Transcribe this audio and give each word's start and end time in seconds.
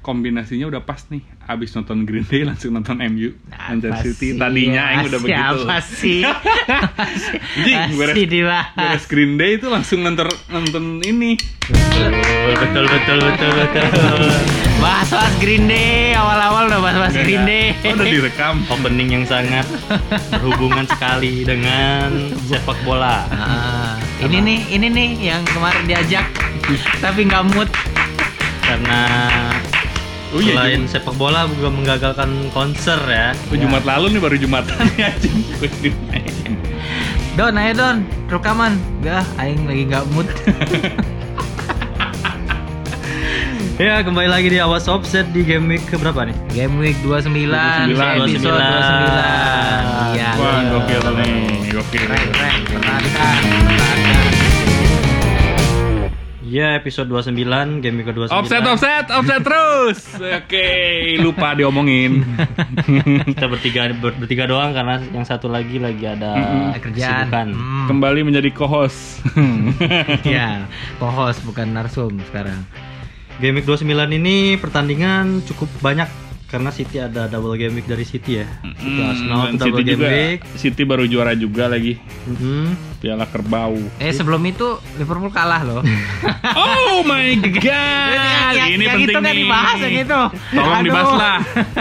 kombinasinya 0.00 0.66
udah 0.66 0.80
pas 0.80 1.04
nih. 1.06 1.20
Abis 1.44 1.72
nonton 1.72 2.02
Green 2.02 2.24
Day 2.24 2.42
langsung 2.42 2.70
nonton 2.70 2.96
MU 3.04 3.34
Apa 3.48 3.74
Manchester 3.74 4.12
City. 4.12 4.28
sih? 4.28 4.38
Tadinya 4.38 4.82
yang 4.88 5.04
udah 5.04 5.18
begitu. 5.18 5.56
Siapa 5.60 5.78
sih? 5.82 6.20
Jing, 7.64 7.80
beres, 7.94 8.14
beres 8.72 9.04
Green 9.04 9.34
Day 9.34 9.56
itu 9.56 9.66
langsung 9.66 10.00
nonton 10.00 10.30
nonton 10.48 10.84
ini. 11.02 11.34
betul 12.52 12.84
betul 12.86 13.18
betul 13.20 13.50
betul 13.52 14.20
Bahas-bahas 14.80 15.34
Green 15.36 15.66
Day, 15.66 16.16
awal-awal 16.16 16.66
udah 16.66 16.80
bahas-bahas 16.80 17.12
Enggak, 17.12 17.26
Green 17.26 17.44
Day. 17.44 17.64
Oh, 17.84 17.92
udah 17.92 18.06
direkam. 18.06 18.54
opening 18.66 19.08
yang 19.12 19.24
sangat 19.24 19.66
berhubungan 20.32 20.88
sekali 20.88 21.44
dengan 21.44 22.08
sepak 22.42 22.78
bola 22.80 23.28
Ah, 23.28 23.94
ini 24.22 24.40
nih, 24.40 24.58
ini 24.70 24.86
nih 24.88 25.08
yang 25.26 25.42
kemarin 25.46 25.84
diajak 25.84 26.24
tapi 26.98 27.26
nggak 27.26 27.44
mood. 27.50 27.68
karena 28.60 29.00
Oh 30.30 30.38
iya, 30.38 30.54
selain 30.54 30.86
sepak 30.86 31.18
bola 31.18 31.50
juga 31.50 31.74
menggagalkan 31.74 32.30
konser 32.54 33.02
ya 33.02 33.34
Oh, 33.50 33.58
Jumat 33.58 33.82
lalu 33.82 34.14
nih 34.14 34.20
baru 34.22 34.36
Jumatan 34.38 34.78
ya 34.94 35.10
anjing. 35.10 35.42
Don, 37.34 37.54
ayo 37.58 37.72
Don, 37.74 37.96
rekaman. 38.30 38.78
Gak, 39.02 39.26
aing 39.42 39.66
lagi 39.66 39.82
nggak 39.90 40.04
mood. 40.14 40.30
ya 43.80 44.04
kembali 44.06 44.28
lagi 44.28 44.54
di 44.54 44.58
awas 44.60 44.86
offset 44.86 45.24
di 45.32 45.40
game 45.40 45.66
week 45.72 45.80
keberapa 45.88 46.28
nih 46.28 46.36
Game 46.52 46.76
Week 46.78 46.98
29, 47.00 47.48
29, 47.90 48.28
episode 48.28 48.54
29. 48.54 48.60
Iya. 50.14 50.30
Wah, 50.36 50.60
iya. 50.60 50.68
gokil 50.68 51.00
nih, 51.16 51.74
gokil. 51.74 52.02
Keren, 52.06 52.28
keren. 52.30 52.60
Pertahankan, 52.70 53.62
pertahankan. 53.66 54.39
Ya 56.50 56.74
episode 56.74 57.06
29 57.06 57.30
game 57.78 57.94
week 57.96 58.10
ke 58.10 58.12
29 58.12 58.34
Offset, 58.34 58.62
offset, 58.64 59.06
offset 59.08 59.40
terus. 59.40 59.98
Oke, 60.42 60.68
lupa 61.16 61.54
diomongin. 61.54 62.26
kita 63.30 63.46
bertiga 63.46 63.86
ber- 63.94 64.18
bertiga 64.18 64.44
doang 64.44 64.74
karena 64.74 64.98
yang 65.08 65.22
satu 65.22 65.46
lagi 65.46 65.78
lagi 65.78 66.02
ada 66.02 66.34
Ada 66.74 66.80
kerjaan. 66.82 67.30
kesibukan. 67.30 67.48
Hmm. 67.54 67.86
Kembali 67.86 68.20
menjadi 68.26 68.50
co-host. 68.50 69.22
Iya, 70.26 70.66
co-host 70.98 71.46
bukan 71.46 71.70
narsum 71.70 72.18
sekarang. 72.26 72.66
Game 73.38 73.56
week 73.56 73.64
29 73.64 73.86
ini 74.12 74.58
pertandingan 74.58 75.40
cukup 75.46 75.70
banyak 75.80 76.10
karena 76.50 76.68
City 76.68 76.98
ada 76.98 77.24
double 77.24 77.54
game 77.54 77.72
week 77.72 77.86
dari 77.86 78.02
City 78.02 78.38
ya. 78.38 78.46
Itu 78.76 79.00
Arsenal 79.00 79.38
itu 79.48 79.56
double 79.56 79.70
City 79.70 79.82
game 79.84 79.94
juga, 79.96 80.08
week. 80.08 80.38
City 80.54 80.82
baru 80.82 81.04
juara 81.04 81.32
juga 81.32 81.64
lagi. 81.66 81.94
Mhm. 82.26 82.66
Piala 82.98 83.24
Kerbau. 83.24 83.78
Eh 83.96 84.10
sebelum 84.10 84.42
itu 84.44 84.66
Liverpool 84.96 85.30
kalah 85.30 85.62
loh. 85.62 85.80
Oh 86.52 87.00
my 87.00 87.32
god. 87.56 88.52
Yang- 88.52 88.70
Ini 88.72 88.84
yang 88.84 88.98
penting 88.98 89.08
itu 89.08 89.20
nih. 89.22 89.34
dibahas 89.40 89.78
yang 89.78 89.94
itu. 89.96 90.20
Tolong 90.52 90.74
Aduh. 90.74 90.84
dibahas 90.84 91.10
lah. 91.12 91.36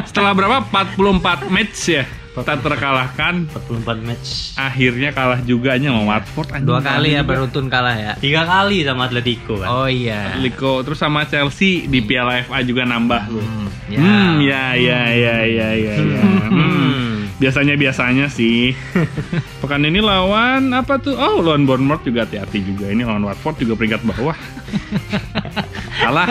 Setelah 0.06 0.32
berapa? 0.32 0.58
44 0.96 1.50
match 1.50 1.80
ya. 1.90 2.04
Kita 2.30 2.56
terkalahkan. 2.62 3.50
44 3.52 4.06
match. 4.06 4.54
Akhirnya 4.56 5.10
kalah 5.12 5.42
juga 5.42 5.76
aja 5.76 5.90
sama 5.92 6.04
Watford. 6.06 6.50
anjing. 6.54 6.68
Dua 6.70 6.80
kali 6.80 7.10
ya 7.12 7.22
Juga. 7.22 7.30
beruntun 7.34 7.66
kalah 7.68 7.96
ya. 7.98 8.14
Tiga 8.16 8.46
kali 8.46 8.86
sama 8.86 9.10
Atletico 9.10 9.60
kan. 9.60 9.68
Oh 9.68 9.88
iya. 9.90 10.38
Atletico 10.38 10.86
terus 10.86 11.00
sama 11.02 11.26
Chelsea 11.26 11.90
di 11.90 12.00
Piala 12.00 12.46
FA 12.46 12.62
juga 12.62 12.86
nambah 12.86 13.24
loh. 13.34 13.44
Hmm, 13.44 13.68
ya. 13.90 14.00
Hmm, 14.00 14.34
ya 14.40 14.64
ya 14.78 15.02
ya 15.10 15.36
ya 15.44 15.68
ya. 15.74 15.94
ya. 16.00 16.22
Hmm. 16.48 17.10
Biasanya 17.40 17.80
biasanya 17.80 18.28
sih. 18.28 18.76
Pekan 19.64 19.88
ini 19.88 20.04
lawan 20.04 20.76
apa 20.76 21.00
tuh? 21.00 21.16
Oh, 21.16 21.40
lawan 21.40 21.64
Bournemouth 21.64 22.04
juga 22.04 22.28
hati-hati 22.28 22.60
juga. 22.62 22.92
Ini 22.92 23.08
lawan 23.08 23.24
Watford 23.24 23.64
juga 23.64 23.80
peringkat 23.80 24.04
bawah. 24.04 24.36
Kalah. 26.04 26.28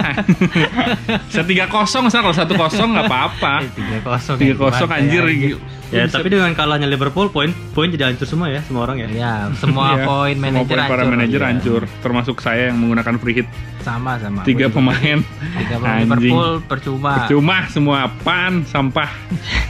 Bisa 1.33 1.42
tiga 1.48 1.64
kosong, 1.68 2.12
kalau 2.12 2.36
satu 2.36 2.52
kosong 2.60 2.92
nggak 2.92 3.08
apa-apa. 3.08 3.64
Tiga 3.72 3.98
kosong. 4.05 4.36
Tiga 4.36 4.55
kosong 4.60 4.88
anjir. 4.92 5.24
Ya, 5.24 5.56
tapi 5.89 6.28
dengan 6.28 6.53
kalahnya 6.53 6.84
Liverpool 6.84 7.28
poin 7.28 7.48
poin 7.72 7.89
jadi 7.89 8.06
hancur 8.06 8.25
semua 8.25 8.48
ya 8.48 8.61
semua 8.61 8.84
orang 8.84 9.00
ya. 9.00 9.08
Ya, 9.08 9.33
semua 9.55 9.95
Iya, 9.95 10.05
poin 10.05 10.35
semua 10.35 10.45
manajer 10.52 10.68
poin 10.68 10.85
para 10.85 11.01
hancur. 11.01 11.08
manajer 11.11 11.40
Iya. 11.40 11.48
hancur, 11.48 11.83
termasuk 11.98 12.36
saya 12.39 12.62
yang 12.68 12.77
menggunakan 12.77 13.14
free 13.17 13.36
hit 13.36 13.48
Sama 13.80 14.17
sama. 14.18 14.45
tiga 14.45 14.67
Gua 14.67 14.68
juga. 14.68 14.77
pemain. 14.92 15.18
Tiga 15.57 15.74
pemain 15.77 15.96
Anjing. 15.98 16.12
Liverpool 16.29 16.51
percuma. 16.62 17.12
Cuma 17.27 17.57
semua 17.68 17.98
pan 18.20 18.52
sampah. 18.62 19.08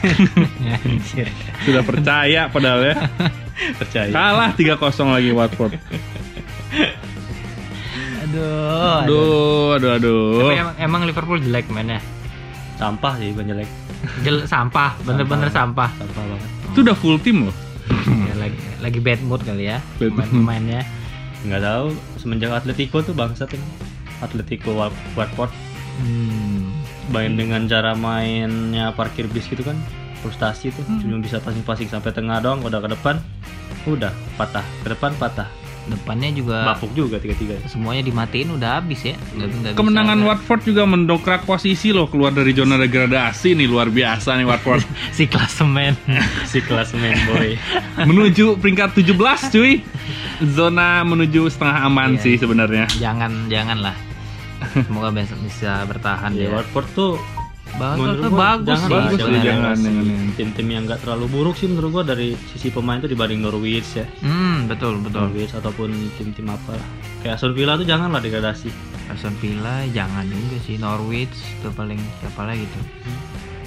Anjir. 0.83 1.31
Sudah 1.63 1.83
percaya 1.83 2.47
padahal 2.49 2.81
ya. 2.85 2.97
Percaya. 3.79 4.11
Kalah 4.11 4.51
3-0 4.55 4.79
lagi 5.09 5.31
Watford. 5.31 5.75
Aduh. 8.23 9.03
Aduh, 9.03 9.69
aduh, 9.75 9.91
aduh. 9.95 10.39
Tapi 10.41 10.55
emang, 10.57 10.77
emang 10.79 11.03
Liverpool 11.05 11.39
jelek 11.39 11.67
mainnya. 11.69 11.99
Sampah 12.77 13.19
sih 13.19 13.33
bukan 13.33 13.51
jelek. 13.51 13.69
Jel 14.21 14.45
sampah, 14.45 14.95
bener-bener 15.03 15.49
sampah. 15.49 15.91
Sampah 15.93 16.25
banget. 16.25 16.51
Itu 16.69 16.79
udah 16.81 16.95
full 16.95 17.19
tim 17.19 17.47
loh. 17.47 17.57
Ya, 18.07 18.35
lagi 18.39 18.59
lagi 18.79 18.99
bad 18.99 19.21
mood 19.23 19.43
kali 19.43 19.67
ya 19.67 19.81
pemain-pemainnya. 19.99 20.85
Nggak 21.41 21.63
tahu 21.63 21.87
semenjak 22.17 22.53
Atletico 22.53 23.01
tuh 23.01 23.13
bangsat 23.13 23.51
ini. 23.51 23.67
Atletico 24.19 24.75
Wa- 24.75 24.91
Watford 25.15 25.51
Hmm. 25.99 26.71
main 27.09 27.35
dengan 27.35 27.67
cara 27.67 27.91
mainnya 27.93 28.91
parkir 28.93 29.27
bis 29.27 29.47
gitu 29.47 29.63
kan 29.63 29.75
frustasi 30.17 30.71
tuh 30.71 30.87
cuma 30.97 31.19
bisa 31.19 31.39
passing-passing 31.39 31.87
sampai 31.87 32.15
tengah 32.15 32.39
doang 32.39 32.63
udah 32.63 32.79
ke 32.79 32.87
depan 32.89 33.19
udah 33.85 34.11
patah 34.35 34.63
ke 34.83 34.95
depan 34.95 35.11
patah 35.19 35.51
Depannya 35.89 36.31
juga 36.31 36.57
bapuk 36.67 36.93
juga 36.93 37.17
tiga-tiga 37.17 37.57
semuanya 37.65 38.03
dimatiin 38.03 38.53
udah 38.53 38.79
habis 38.79 39.01
ya. 39.03 39.17
Nggak- 39.31 39.49
nggak 39.51 39.73
bisa 39.73 39.79
Kemenangan. 39.79 40.19
Watford 40.23 40.63
juga 40.63 40.83
mendongkrak 40.85 41.43
posisi 41.43 41.91
loh 41.91 42.07
keluar 42.07 42.31
dari 42.31 42.53
zona 42.53 42.77
degradasi 42.77 43.53
nih 43.55 43.65
luar 43.65 43.89
biasa 43.89 44.35
nih 44.35 44.45
Watford. 44.45 44.85
si 45.17 45.25
klasemen. 45.25 45.97
si 46.51 46.61
kelas 46.61 46.93
main 46.95 47.17
boy 47.27 47.57
menuju 48.09 48.57
peringkat 48.57 48.93
17 48.95 49.17
cuy. 49.51 49.81
Zona 50.47 51.03
menuju 51.03 51.49
setengah 51.49 51.83
aman 51.83 52.15
Iya. 52.15 52.23
sih 52.23 52.35
sebenarnya. 52.37 52.85
jangan 52.95 53.49
jangan 53.49 53.81
lah. 53.81 53.97
Semoga 54.77 55.11
bisa, 55.11 55.35
bisa 55.39 55.73
bertahan 55.85 56.31
ya 56.33 56.47
ya. 56.47 56.49
Watford 56.53 56.89
tuh 56.93 57.13
Bagus, 57.77 58.01
menurut 58.01 58.23
gua 58.25 58.39
bagus 58.57 58.67
jangan 58.67 58.81
sih. 58.81 58.95
Bagus 58.95 59.19
jangan, 59.19 59.41
jangan, 59.45 59.77
jangan, 59.77 60.05
jangan. 60.05 60.29
tim-tim 60.35 60.67
yang 60.67 60.83
nggak 60.85 61.01
terlalu 61.01 61.27
buruk 61.29 61.55
sih 61.55 61.67
menurut 61.67 61.91
gua 61.93 62.03
dari 62.03 62.29
sisi 62.49 62.69
pemain 62.69 62.97
tuh 62.97 63.07
dibanding 63.07 63.39
Norwich 63.39 63.91
ya 63.95 64.07
Hmm, 64.19 64.67
betul 64.67 64.99
betul. 64.99 65.29
Norwich 65.29 65.53
ataupun 65.53 65.89
tim-tim 66.17 66.47
apa 66.47 66.75
kayak 67.21 67.37
Aston 67.37 67.53
Villa 67.53 67.75
tuh 67.75 67.85
janganlah 67.85 68.19
degradasi 68.19 68.71
Aston 69.09 69.35
Villa 69.39 69.85
jangan 69.89 70.25
juga 70.25 70.57
sih 70.61 70.77
Norwich 70.77 71.35
tuh 71.61 71.71
paling 71.71 72.01
siapa 72.19 72.45
lagi 72.45 72.65
tuh. 72.67 72.85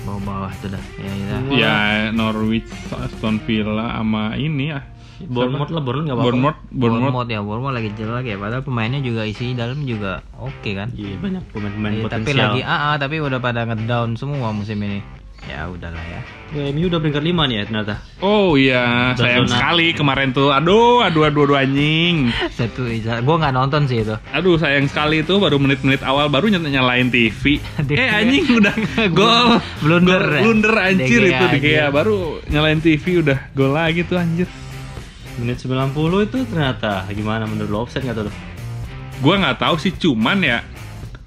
Bawah-bawah 0.01 0.50
tuh 0.57 0.69
dah. 0.69 0.85
Ya, 0.97 1.13
ya. 1.13 1.35
Ya 1.53 1.75
Norwich, 2.09 2.66
Aston 2.89 3.38
Villa 3.45 3.95
sama 3.95 4.33
ini 4.33 4.73
ya. 4.73 4.81
Bournemouth 5.24 5.70
lah 5.70 5.80
Bournemouth 5.80 6.06
nggak 6.06 6.16
apa-apa 6.16 6.28
Bournemouth, 6.28 6.59
Bournemouth. 6.70 7.02
Bournemouth 7.12 7.30
ya, 7.30 7.40
Bournemouth 7.40 7.74
lagi 7.74 7.90
jelek 7.94 8.26
ya. 8.26 8.38
Padahal 8.38 8.64
pemainnya 8.64 9.00
juga 9.00 9.22
isi 9.24 9.52
dalam 9.52 9.84
juga 9.84 10.22
oke 10.36 10.70
kan. 10.72 10.90
iya 10.94 11.16
banyak 11.16 11.44
pemain-pemain 11.50 11.92
Iya, 11.92 12.00
tapi 12.00 12.06
potensial 12.24 12.50
lagi 12.50 12.62
ah, 12.62 12.82
ah, 12.88 12.96
tapi 12.96 13.16
udah 13.18 13.38
pada 13.38 13.62
ngedown 13.64 14.16
semua 14.16 14.50
musim 14.50 14.80
ini. 14.80 15.02
Ya 15.42 15.66
udahlah 15.66 15.98
ya. 15.98 16.22
Ya, 16.54 16.70
MU 16.70 16.86
udah 16.86 17.02
peringkat 17.02 17.24
5 17.26 17.50
nih 17.50 17.56
ya 17.58 17.64
ternyata 17.66 17.96
Oh 18.22 18.54
iya, 18.54 19.10
Dan 19.12 19.18
sayang 19.18 19.48
zona. 19.50 19.56
sekali 19.58 19.88
kemarin 19.92 20.30
tuh. 20.30 20.54
Aduh, 20.54 21.02
aduh, 21.02 21.26
aduh, 21.26 21.50
aduh 21.50 21.58
anjing. 21.58 22.30
Satu 22.62 22.86
gua 23.26 23.36
nggak 23.42 23.56
nonton 23.56 23.90
sih 23.90 24.06
itu. 24.06 24.14
Aduh, 24.30 24.62
sayang 24.62 24.86
sekali 24.86 25.26
itu 25.26 25.34
baru 25.36 25.58
menit-menit 25.58 26.06
awal 26.06 26.30
baru 26.30 26.46
nyet 26.46 26.62
nyalain 26.62 27.10
TV. 27.10 27.58
Eh 27.90 28.10
anjing 28.14 28.54
udah 28.54 28.76
gol. 29.18 29.58
Blunder 29.81 30.22
Gol, 30.22 30.30
ya? 30.30 30.42
Blunder 30.46 30.76
anjir 30.78 31.22
itu 31.26 31.34
Gea. 31.34 31.50
anjir. 31.50 31.90
Baru 31.90 32.16
nyalain 32.46 32.78
TV 32.78 33.04
udah 33.18 33.40
gol 33.52 33.74
lagi 33.74 34.06
tuh 34.06 34.22
anjir. 34.22 34.46
Menit 35.40 35.64
90 35.64 35.96
itu 36.28 36.38
ternyata 36.50 37.08
gimana 37.14 37.47
menurut 37.47 37.69
lo? 37.69 37.78
Offset 37.86 38.03
nggak 38.03 38.18
tuh? 38.18 38.25
Lo? 38.28 38.34
Gua 39.22 39.36
nggak 39.38 39.58
tahu 39.62 39.75
sih 39.78 39.94
cuman 39.96 40.42
ya 40.42 40.59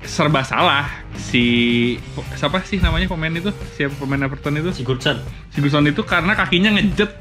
serba 0.04 0.44
salah 0.44 0.84
si 1.16 1.96
siapa 2.36 2.60
sih 2.66 2.82
namanya 2.82 3.08
pemain 3.08 3.32
itu? 3.32 3.48
Siapa 3.78 3.96
pemain 3.96 4.20
Everton 4.28 4.60
itu? 4.60 4.70
Sigurdsson 4.74 5.22
Sigurdsson 5.54 5.88
itu 5.88 6.04
karena 6.04 6.36
kakinya 6.36 6.76
ngejet. 6.76 7.16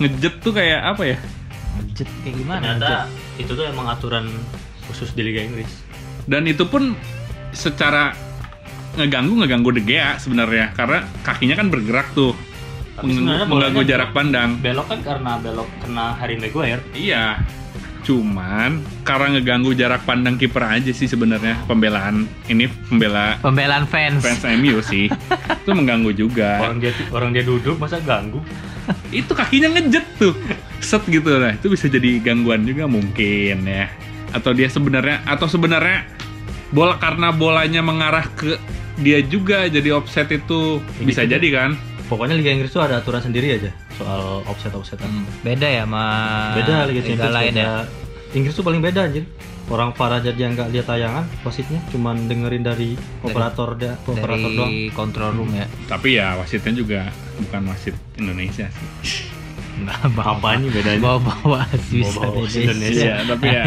Ngejet 0.00 0.34
tuh 0.40 0.52
kayak 0.56 0.96
apa 0.96 1.02
ya? 1.04 1.18
Jet 1.92 2.08
kayak 2.24 2.36
gimana? 2.40 2.60
ternyata 2.60 3.08
Jet? 3.08 3.42
itu 3.44 3.52
tuh 3.52 3.64
emang 3.68 3.86
aturan 3.92 4.28
khusus 4.88 5.12
di 5.12 5.20
Liga 5.24 5.44
Inggris. 5.44 5.68
Dan 6.24 6.48
itu 6.48 6.64
pun 6.64 6.96
secara 7.52 8.12
ngeganggu 8.96 9.44
ngeganggu 9.44 9.70
De 9.76 9.82
Gea 9.84 10.16
sebenarnya 10.16 10.72
karena 10.72 11.04
kakinya 11.20 11.54
kan 11.56 11.68
bergerak 11.68 12.08
tuh 12.16 12.32
Tapi 12.96 13.04
Meng- 13.06 13.16
sebenarnya 13.18 13.46
mengganggu 13.46 13.76
bolanya 13.76 13.90
jarak 13.92 14.10
pandang. 14.10 14.50
belok 14.58 14.86
kan 14.88 15.00
karena 15.00 15.32
belok 15.36 15.68
kena 15.78 16.06
Harry 16.16 16.36
Maguire. 16.36 16.80
Iya. 16.92 17.24
Cuman 18.02 18.70
karena 19.02 19.26
ngeganggu 19.34 19.74
jarak 19.74 20.06
pandang 20.06 20.38
kiper 20.38 20.62
aja 20.62 20.88
sih 20.88 21.04
sebenarnya 21.04 21.58
pembelaan 21.66 22.24
ini 22.46 22.70
pembela 22.86 23.34
Pembelaan 23.36 23.82
fans. 23.84 24.22
fans 24.22 24.46
MU 24.54 24.78
sih. 24.80 25.10
Itu 25.60 25.70
mengganggu 25.70 26.14
juga. 26.14 26.62
Orang 26.62 26.78
dia 26.78 26.94
orang 27.10 27.34
dia 27.34 27.42
duduk 27.42 27.76
masa 27.76 27.98
ganggu? 27.98 28.38
Itu 29.10 29.34
kakinya 29.34 29.74
ngejet 29.74 30.06
tuh. 30.16 30.32
Set 30.78 31.02
gitu 31.04 31.34
lah. 31.34 31.52
Itu 31.52 31.66
bisa 31.66 31.90
jadi 31.90 32.22
gangguan 32.22 32.62
juga 32.62 32.86
mungkin 32.86 33.66
ya. 33.66 33.90
Atau 34.30 34.54
dia 34.54 34.70
sebenarnya 34.70 35.26
atau 35.26 35.50
sebenarnya 35.50 36.06
bola 36.70 36.96
karena 36.96 37.28
bolanya 37.28 37.82
mengarah 37.82 38.26
ke 38.30 38.54
dia 38.96 39.18
juga 39.20 39.66
jadi 39.66 39.92
offset 39.92 40.30
itu 40.30 40.78
bisa 41.02 41.26
gitu. 41.26 41.34
jadi 41.34 41.48
kan? 41.52 41.70
Pokoknya 42.06 42.38
Liga 42.38 42.54
Inggris 42.54 42.70
tuh 42.70 42.80
ada 42.80 42.98
aturan 42.98 43.18
sendiri 43.18 43.58
aja 43.58 43.70
soal 43.94 44.46
offset 44.46 44.70
offsetan. 44.70 45.10
Hmm, 45.10 45.26
beda 45.42 45.66
ya 45.66 45.82
sama 45.82 46.04
Beda 46.54 46.74
Liga 46.86 47.02
Champions 47.02 47.34
lain 47.34 47.52
beda. 47.52 47.62
ya. 47.62 47.70
Inggris 48.32 48.54
tuh 48.54 48.62
paling 48.62 48.78
beda 48.78 49.00
anjir. 49.04 49.24
Orang 49.66 49.90
para 49.90 50.22
aja 50.22 50.30
yang 50.30 50.54
nggak 50.54 50.70
lihat 50.70 50.86
tayangan 50.86 51.26
wasitnya 51.42 51.82
cuman 51.90 52.30
dengerin 52.30 52.62
dari 52.62 52.94
operator 53.18 53.74
da, 53.74 53.98
operator 54.06 54.46
doang. 54.46 54.70
Dari 54.70 54.94
control 54.94 55.30
room 55.34 55.50
ya. 55.50 55.66
Tapi 55.90 56.08
ya 56.14 56.38
wasitnya 56.38 56.70
juga 56.70 57.00
bukan 57.42 57.66
wasit 57.66 57.98
Indonesia 58.14 58.70
sih. 58.70 58.86
Nggak 59.76 60.06
bawa 60.14 60.38
Apa 60.38 60.48
nih 60.56 60.70
bedanya? 60.70 61.00
bawa-bawa 61.02 61.60
Bawa-bawa 61.66 62.46
Indonesia. 62.46 62.62
Indonesia. 62.62 63.12
Tapi 63.26 63.46
ya. 63.50 63.64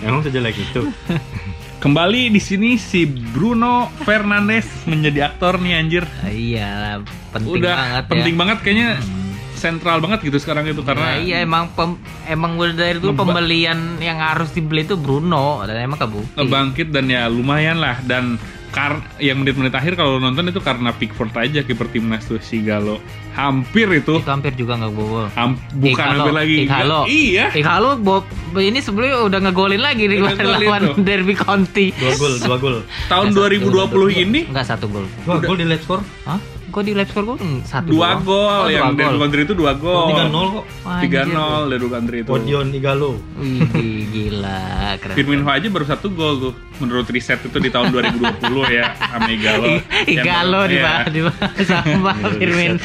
Emang 0.00 0.22
sejelek 0.22 0.54
itu. 0.54 0.82
kembali 1.84 2.32
di 2.32 2.40
sini 2.40 2.80
si 2.80 3.04
Bruno 3.04 3.92
Fernandes 4.00 4.64
menjadi 4.88 5.28
aktor 5.28 5.60
nih 5.60 5.76
anjir. 5.76 6.04
Ah, 6.16 6.32
Iya, 6.32 7.04
penting 7.28 7.60
Udah 7.60 7.76
banget 7.76 8.04
penting 8.08 8.34
ya. 8.34 8.40
banget 8.40 8.58
kayaknya 8.58 8.88
Hmm. 8.96 9.36
sentral 9.54 10.00
banget 10.00 10.18
gitu 10.22 10.38
sekarang 10.38 10.64
itu 10.64 10.80
karena 10.80 11.04
Nah, 11.06 11.20
iya 11.20 11.36
emang 11.40 11.68
pem- 11.70 12.00
emang 12.24 12.56
udah 12.56 12.72
dari 12.72 12.96
dulu 12.96 13.12
pembelian 13.14 13.76
yang 13.98 14.16
harus 14.16 14.48
dibeli 14.50 14.82
itu 14.82 14.96
Bruno 14.96 15.60
dan 15.62 15.76
emang 15.78 15.96
kebukti. 15.98 16.32
ngebangkit 16.34 16.88
dan 16.88 17.04
ya 17.06 17.28
lumayan 17.28 17.76
lah 17.76 18.00
dan 18.02 18.40
kar 18.74 18.92
yang 19.16 19.38
menit-menit 19.38 19.70
akhir 19.70 19.94
kalau 19.94 20.18
nonton 20.18 20.44
itu 20.44 20.58
karena 20.58 20.90
Pickford 20.90 21.30
aja 21.32 21.62
kiper 21.62 21.86
timnas 21.86 22.26
tuh 22.26 22.36
si 22.38 22.58
Galo 22.58 22.98
hampir 23.32 23.86
itu 23.92 24.18
Itu 24.18 24.26
hampir 24.26 24.52
juga 24.52 24.74
nggak 24.76 24.92
bobol. 24.92 25.26
ham- 25.30 25.54
bukan 25.72 25.94
Igalo, 25.96 26.10
hampir 26.18 26.34
lagi 26.34 26.56
Igalo. 26.60 27.00
iya 27.06 27.46
Igalo 27.50 27.94
Bob 27.96 28.26
ini 28.52 28.78
sebelumnya 28.78 29.22
udah 29.22 29.38
ngegolin 29.40 29.78
lagi 29.78 30.04
nih 30.04 30.18
ngegolin 30.18 30.58
lawan 30.60 30.82
tuh. 30.84 30.94
Derby 31.00 31.34
County. 31.34 31.86
Dua 31.92 32.14
gol, 32.16 32.34
dua 32.36 32.56
gol. 32.56 32.76
tahun 33.06 33.30
Nggak, 33.30 33.58
2020 33.90 34.22
ini 34.22 34.40
Enggak 34.46 34.66
satu 34.68 34.86
gol. 34.86 35.06
Dua 35.22 35.38
gol 35.40 35.54
di 35.54 35.66
live 35.66 35.80
score. 35.80 36.02
Hah? 36.22 36.38
Kok 36.74 36.82
di 36.82 36.90
live 36.90 37.06
score 37.06 37.22
gue 37.24 37.38
satu 37.62 37.86
dua 37.86 38.18
doang? 38.18 38.26
gol 38.26 38.50
Oh, 38.58 38.66
yang 38.66 38.90
dua 38.90 39.06
dari 39.06 39.16
country 39.16 39.40
itu 39.40 39.54
dua 39.54 39.72
gol 39.74 40.10
Tiga 40.10 40.24
nol 40.26 40.46
kok. 40.50 40.64
tiga 41.00 41.20
nol 41.24 41.62
dari 41.64 41.86
country 41.86 42.16
itu 42.18 42.30
Odion 42.30 42.66
Igalo. 42.68 43.10
Wih, 43.36 44.02
gila, 44.10 44.62
keren. 44.98 45.14
Firmino 45.14 45.46
aja 45.46 45.66
baru 45.68 45.86
satu 45.86 46.10
gol 46.10 46.34
tuh 46.40 46.52
menurut 46.74 47.06
riset 47.06 47.38
itu 47.38 47.54
di 47.56 47.70
tahun 47.70 47.94
2020 47.94 48.42
ya 48.68 48.90
sama 48.98 49.30
Igalo 49.30 49.78
Igalo 50.04 50.60
di 50.66 50.74
Iya. 50.74 51.06
di 51.06 51.20
sama 51.62 52.10
Firmino. 52.34 52.82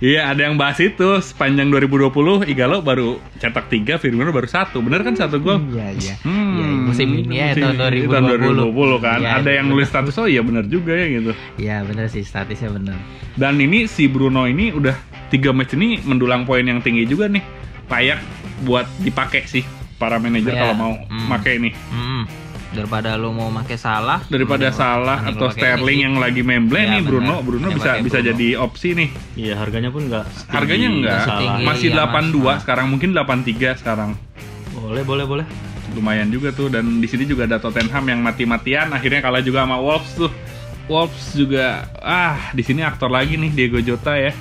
Iya 0.00 0.20
ada 0.28 0.40
yang 0.42 0.56
bahas 0.56 0.76
itu 0.78 1.06
sepanjang 1.20 1.70
2020 1.70 2.10
Igalo 2.44 2.82
baru 2.82 3.22
cetak 3.36 3.70
3 3.70 3.96
Firmino 3.96 4.28
baru 4.30 4.44
satu 4.46 4.82
bener 4.82 5.00
kan 5.00 5.14
satu 5.14 5.38
gol 5.38 5.62
Iya, 5.70 5.86
iya. 5.94 6.14
Hmm, 6.20 6.42
Iya, 6.52 6.66
musim 6.84 7.08
ini 7.14 7.30
ya 7.32 7.46
musim 7.48 7.62
tahun 7.62 7.94
ini 7.94 8.02
2020. 8.02 8.10
tahun 8.10 8.24
2020 8.66 8.98
kan 9.00 9.18
Iya, 9.20 9.30
ada 9.32 9.50
yang 9.52 9.64
bener. 9.64 9.78
nulis 9.78 9.88
status 9.88 10.14
oh 10.16 10.26
iya 10.26 10.42
bener 10.42 10.64
juga 10.66 10.92
ya 10.92 11.06
gitu 11.08 11.32
Iya, 11.54 11.82
bener 11.82 12.06
sih 12.06 12.20
statisnya 12.20 12.68
bener. 12.68 12.96
dan 13.34 13.56
ini 13.56 13.84
si 13.84 14.04
Bruno 14.04 14.44
ini 14.44 14.70
udah 14.70 14.94
tiga 15.26 15.50
match 15.50 15.72
ini 15.72 15.98
mendulang 16.00 16.42
poin 16.42 16.62
yang 16.62 16.78
tinggi 16.78 17.04
juga 17.04 17.26
nih 17.26 17.42
layak 17.86 18.20
buat 18.62 18.86
dipakai 18.98 19.44
sih 19.44 19.62
para 19.94 20.16
manajer 20.16 20.50
Iya. 20.50 20.60
kalau 20.60 20.74
mau 20.74 20.92
Hmm. 21.04 21.28
pakai 21.28 21.58
nih 21.58 21.74
Hmm. 21.88 22.24
Daripada 22.70 23.14
lu 23.14 23.30
mau 23.30 23.54
pakai 23.54 23.74
salah 23.76 24.18
daripada 24.24 24.66
mending- 24.66 24.74
salah 24.76 25.18
mending 25.20 25.30
atau 25.32 25.46
Sterling 25.48 25.94
ini. 25.96 26.04
yang 26.04 26.14
lagi 26.16 26.42
memble 26.42 26.74
Iya, 26.76 26.90
nih 26.90 27.02
Bruno 27.02 27.34
bener. 27.36 27.46
Bruno 27.46 27.66
bisa 27.70 27.86
pakai 27.88 28.02
bisa 28.02 28.18
Bruno. 28.18 28.28
jadi 28.28 28.46
opsi 28.56 28.88
nih 28.92 29.08
Iya, 29.36 29.54
harganya 29.56 29.90
pun 29.90 30.02
enggak 30.04 30.24
harganya 30.48 30.88
enggak 30.88 31.18
setinggi, 31.24 31.62
masih 31.64 31.88
iya, 31.88 31.96
82 32.00 32.34
Mas. 32.44 32.58
sekarang 32.60 32.86
mungkin 32.88 33.10
83 33.12 33.68
sekarang 33.76 34.10
Boleh, 34.72 35.02
boleh, 35.02 35.22
boleh. 35.24 35.46
lumayan 35.92 36.26
juga 36.28 36.50
tuh 36.50 36.66
dan 36.68 36.98
di 36.98 37.06
sini 37.06 37.22
juga 37.24 37.46
ada 37.46 37.56
Tottenham 37.56 38.02
yang 38.04 38.18
mati-matian 38.20 38.90
akhirnya 38.90 39.18
kalah 39.20 39.38
juga 39.38 39.62
sama 39.62 39.78
Wolves 39.78 40.10
tuh 40.12 40.30
Wolves 40.84 41.32
juga 41.32 41.88
ah 41.96 42.52
di 42.52 42.60
sini 42.60 42.80
aktor 42.80 43.08
lagi 43.08 43.34
nih 43.34 43.50
Diego 43.50 43.80
Jota 43.80 44.14
ya 44.14 44.32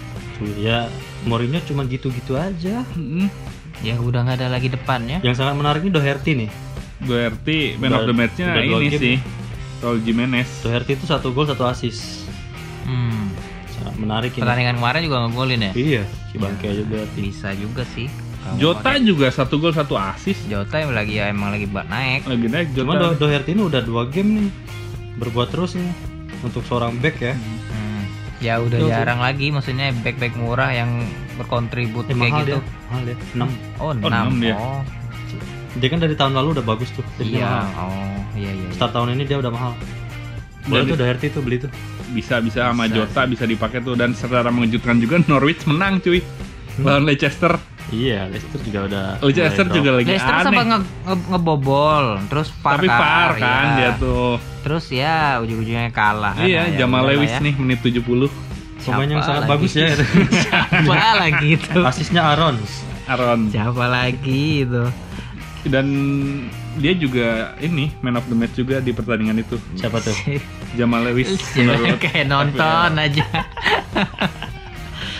ya 0.60 0.92
Mourinho 1.24 1.56
cuma 1.64 1.88
gitu-gitu 1.88 2.36
aja. 2.36 2.84
Mm-mm. 3.00 3.32
Ya 3.80 3.96
udah 3.96 4.28
nggak 4.28 4.44
ada 4.44 4.48
lagi 4.52 4.68
depannya. 4.68 5.24
Yang 5.24 5.40
sangat 5.40 5.56
menarik 5.56 5.80
ini 5.84 5.92
Doherty 5.92 6.32
nih. 6.36 6.50
Berarti 7.00 7.58
man 7.80 7.92
Udah- 7.92 8.00
of 8.00 8.08
the 8.08 8.16
match-nya 8.16 8.60
ini 8.60 8.88
game 8.88 9.00
sih 9.00 9.18
Raul 9.80 10.00
Jimenez 10.00 10.48
Doherty 10.64 10.96
itu 10.96 11.04
satu 11.04 11.32
gol, 11.32 11.48
satu 11.48 11.64
assist. 11.64 12.28
Hmm. 12.84 13.32
Sangat 13.72 13.96
menarik 14.00 14.32
ini. 14.36 14.44
Pertandingan 14.44 14.76
kemarin 14.80 15.02
juga 15.04 15.18
ngegolin 15.24 15.60
ya? 15.60 15.72
Iya, 15.76 16.04
si 16.28 16.36
Bangke 16.40 16.66
aja 16.68 16.84
Doherty. 16.84 17.20
Bisa 17.24 17.50
juga 17.56 17.84
sih. 17.92 18.08
Kalau 18.44 18.56
Jota 18.60 18.92
pakai- 18.92 19.08
juga 19.08 19.28
satu 19.32 19.56
gol 19.60 19.72
satu 19.72 19.96
assist 19.96 20.44
Jota 20.52 20.76
yang 20.76 20.92
lagi 20.92 21.20
ya 21.20 21.32
emang 21.32 21.56
lagi 21.56 21.68
buat 21.68 21.88
naik. 21.88 22.28
lagi 22.28 22.48
naik 22.48 22.68
Cuma 22.76 22.96
Do 22.96 23.16
Jota 23.16 23.28
Doherty 23.28 23.56
ini 23.56 23.64
udah 23.64 23.80
dua 23.80 24.04
game 24.08 24.30
nih. 24.44 24.50
Berbuat 25.20 25.56
terus 25.56 25.80
nih. 25.80 25.92
Untuk 26.44 26.64
seorang 26.64 27.00
back 27.00 27.18
ya. 27.18 27.34
Hmm. 27.34 28.04
Ya 28.38 28.60
udah 28.60 28.76
Betul, 28.76 28.92
jarang 28.92 29.20
lagi 29.20 29.48
maksudnya 29.50 29.96
back-back 29.98 30.36
murah 30.36 30.70
yang 30.70 31.08
berkontribut 31.34 32.04
Eh, 32.06 32.12
kayak 32.12 32.20
mahal 32.20 32.42
gitu. 32.42 32.52
dia. 32.52 32.62
Mahal 32.86 33.02
dia. 33.02 33.18
6. 33.34 33.48
Oh, 33.80 33.82
Oh, 33.82 33.92
6. 33.94 34.04
enam 34.04 34.28
dia. 34.38 34.56
Oh, 34.56 34.82
Dia 35.74 35.88
kan 35.88 35.98
dari 35.98 36.14
tahun 36.14 36.34
lalu 36.34 36.50
udah 36.54 36.66
bagus 36.68 36.92
tuh. 36.92 37.02
Jadi 37.18 37.34
dia 37.34 37.40
iya. 37.40 37.50
mahal. 37.50 37.88
Oh, 37.88 38.20
iya 38.36 38.52
iya. 38.52 38.68
iya. 38.68 38.76
Start 38.76 38.92
tahun 38.92 39.16
ini 39.16 39.24
dia 39.24 39.40
udah 39.40 39.50
mahal. 39.50 39.74
Boleh 40.64 40.76
Dan 40.78 40.92
tuh 40.92 40.98
Doherty 40.98 41.28
tuh 41.30 41.42
beli 41.42 41.58
tuh. 41.58 41.72
bisa 42.12 42.38
bisa 42.40 42.70
sama 42.70 42.86
Bisa 42.86 42.96
Jota 43.02 43.22
bisa 43.26 43.44
dipakai 43.44 43.82
tuh 43.82 43.96
dan 43.96 44.14
secara 44.14 44.48
mengejutkan 44.48 44.96
juga 44.96 45.18
Norwich 45.26 45.66
menang 45.66 45.98
cuy 45.98 46.22
lawan 46.78 47.04
Leicester 47.04 47.58
Iya, 47.94 48.20
Leicester 48.28 48.60
juga 48.60 48.80
udah. 48.84 49.06
Leicester 49.22 49.64
mulai 49.64 49.78
juga 49.78 49.90
lagi 49.94 50.08
Leicester 50.10 50.34
aneh 50.34 50.44
sempat 50.44 50.66
nge 50.66 50.78
nge- 51.06 51.26
ngebobol, 51.30 52.06
terus 52.26 52.48
far 52.56 52.74
tapi 52.76 52.88
kan 52.90 53.30
iya. 53.38 53.62
dia 53.76 53.90
tuh 53.96 54.42
Terus 54.64 54.86
ya 54.90 55.16
ujung-ujungnya 55.40 55.92
kalah 55.92 56.34
kan. 56.34 56.44
iya 56.44 56.62
Nah, 56.64 56.72
ya 56.72 56.78
Jamal 56.80 57.04
udahlah 57.04 57.14
Lewis 57.16 57.32
ya. 57.32 57.40
nih 57.40 57.54
menit 57.56 57.80
70 57.80 58.02
Pemain 58.82 59.08
yang 59.08 59.22
sangat 59.22 59.44
lagi? 59.44 59.52
bagus 59.54 59.72
ya. 59.74 59.88
Siapa 60.84 61.12
lagi 61.16 61.48
itu? 61.54 61.80
Asisnya 61.80 62.22
Aaron. 62.26 62.56
Aaron 63.06 63.40
Siapa 63.48 63.86
lagi 63.86 64.44
itu? 64.62 64.84
dan 65.64 65.88
dia 66.76 66.92
juga 66.92 67.28
ini 67.58 67.88
man 68.00 68.16
of 68.16 68.28
the 68.28 68.36
match 68.36 68.52
juga 68.54 68.80
di 68.80 68.92
pertandingan 68.92 69.40
itu 69.40 69.56
Siapa 69.74 70.00
tuh? 70.00 70.12
Jamal 70.74 71.06
Lewis 71.06 71.40
Ya, 71.56 71.96
kayak 71.96 72.28
nonton 72.28 72.92
aja. 72.98 73.24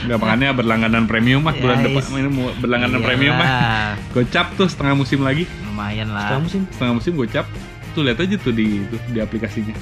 Nggak 0.04 0.18
makanya 0.18 0.50
berlangganan 0.52 1.04
premium 1.04 1.42
mah 1.42 1.54
bulan 1.54 1.78
Ya, 1.78 1.84
depan 1.86 2.02
ini 2.14 2.30
mau 2.30 2.48
berlangganan 2.56 3.00
premium 3.00 3.34
mah 3.34 3.48
Iyalah, 3.48 3.92
gocap 4.12 4.48
tuh 4.54 4.68
setengah 4.68 4.94
musim 4.94 5.20
lagi 5.20 5.44
Lumayan 5.64 6.10
lah. 6.10 6.28
Setelah 6.28 6.42
musim. 6.42 6.62
setengah 6.68 6.94
musim 6.94 7.14
gocap 7.14 7.46
tuh 7.90 8.02
lihat 8.02 8.18
aja 8.18 8.36
tuh 8.36 8.52
di 8.52 8.66
itu, 8.80 8.96
di 9.08 9.20
aplikasinya 9.20 9.76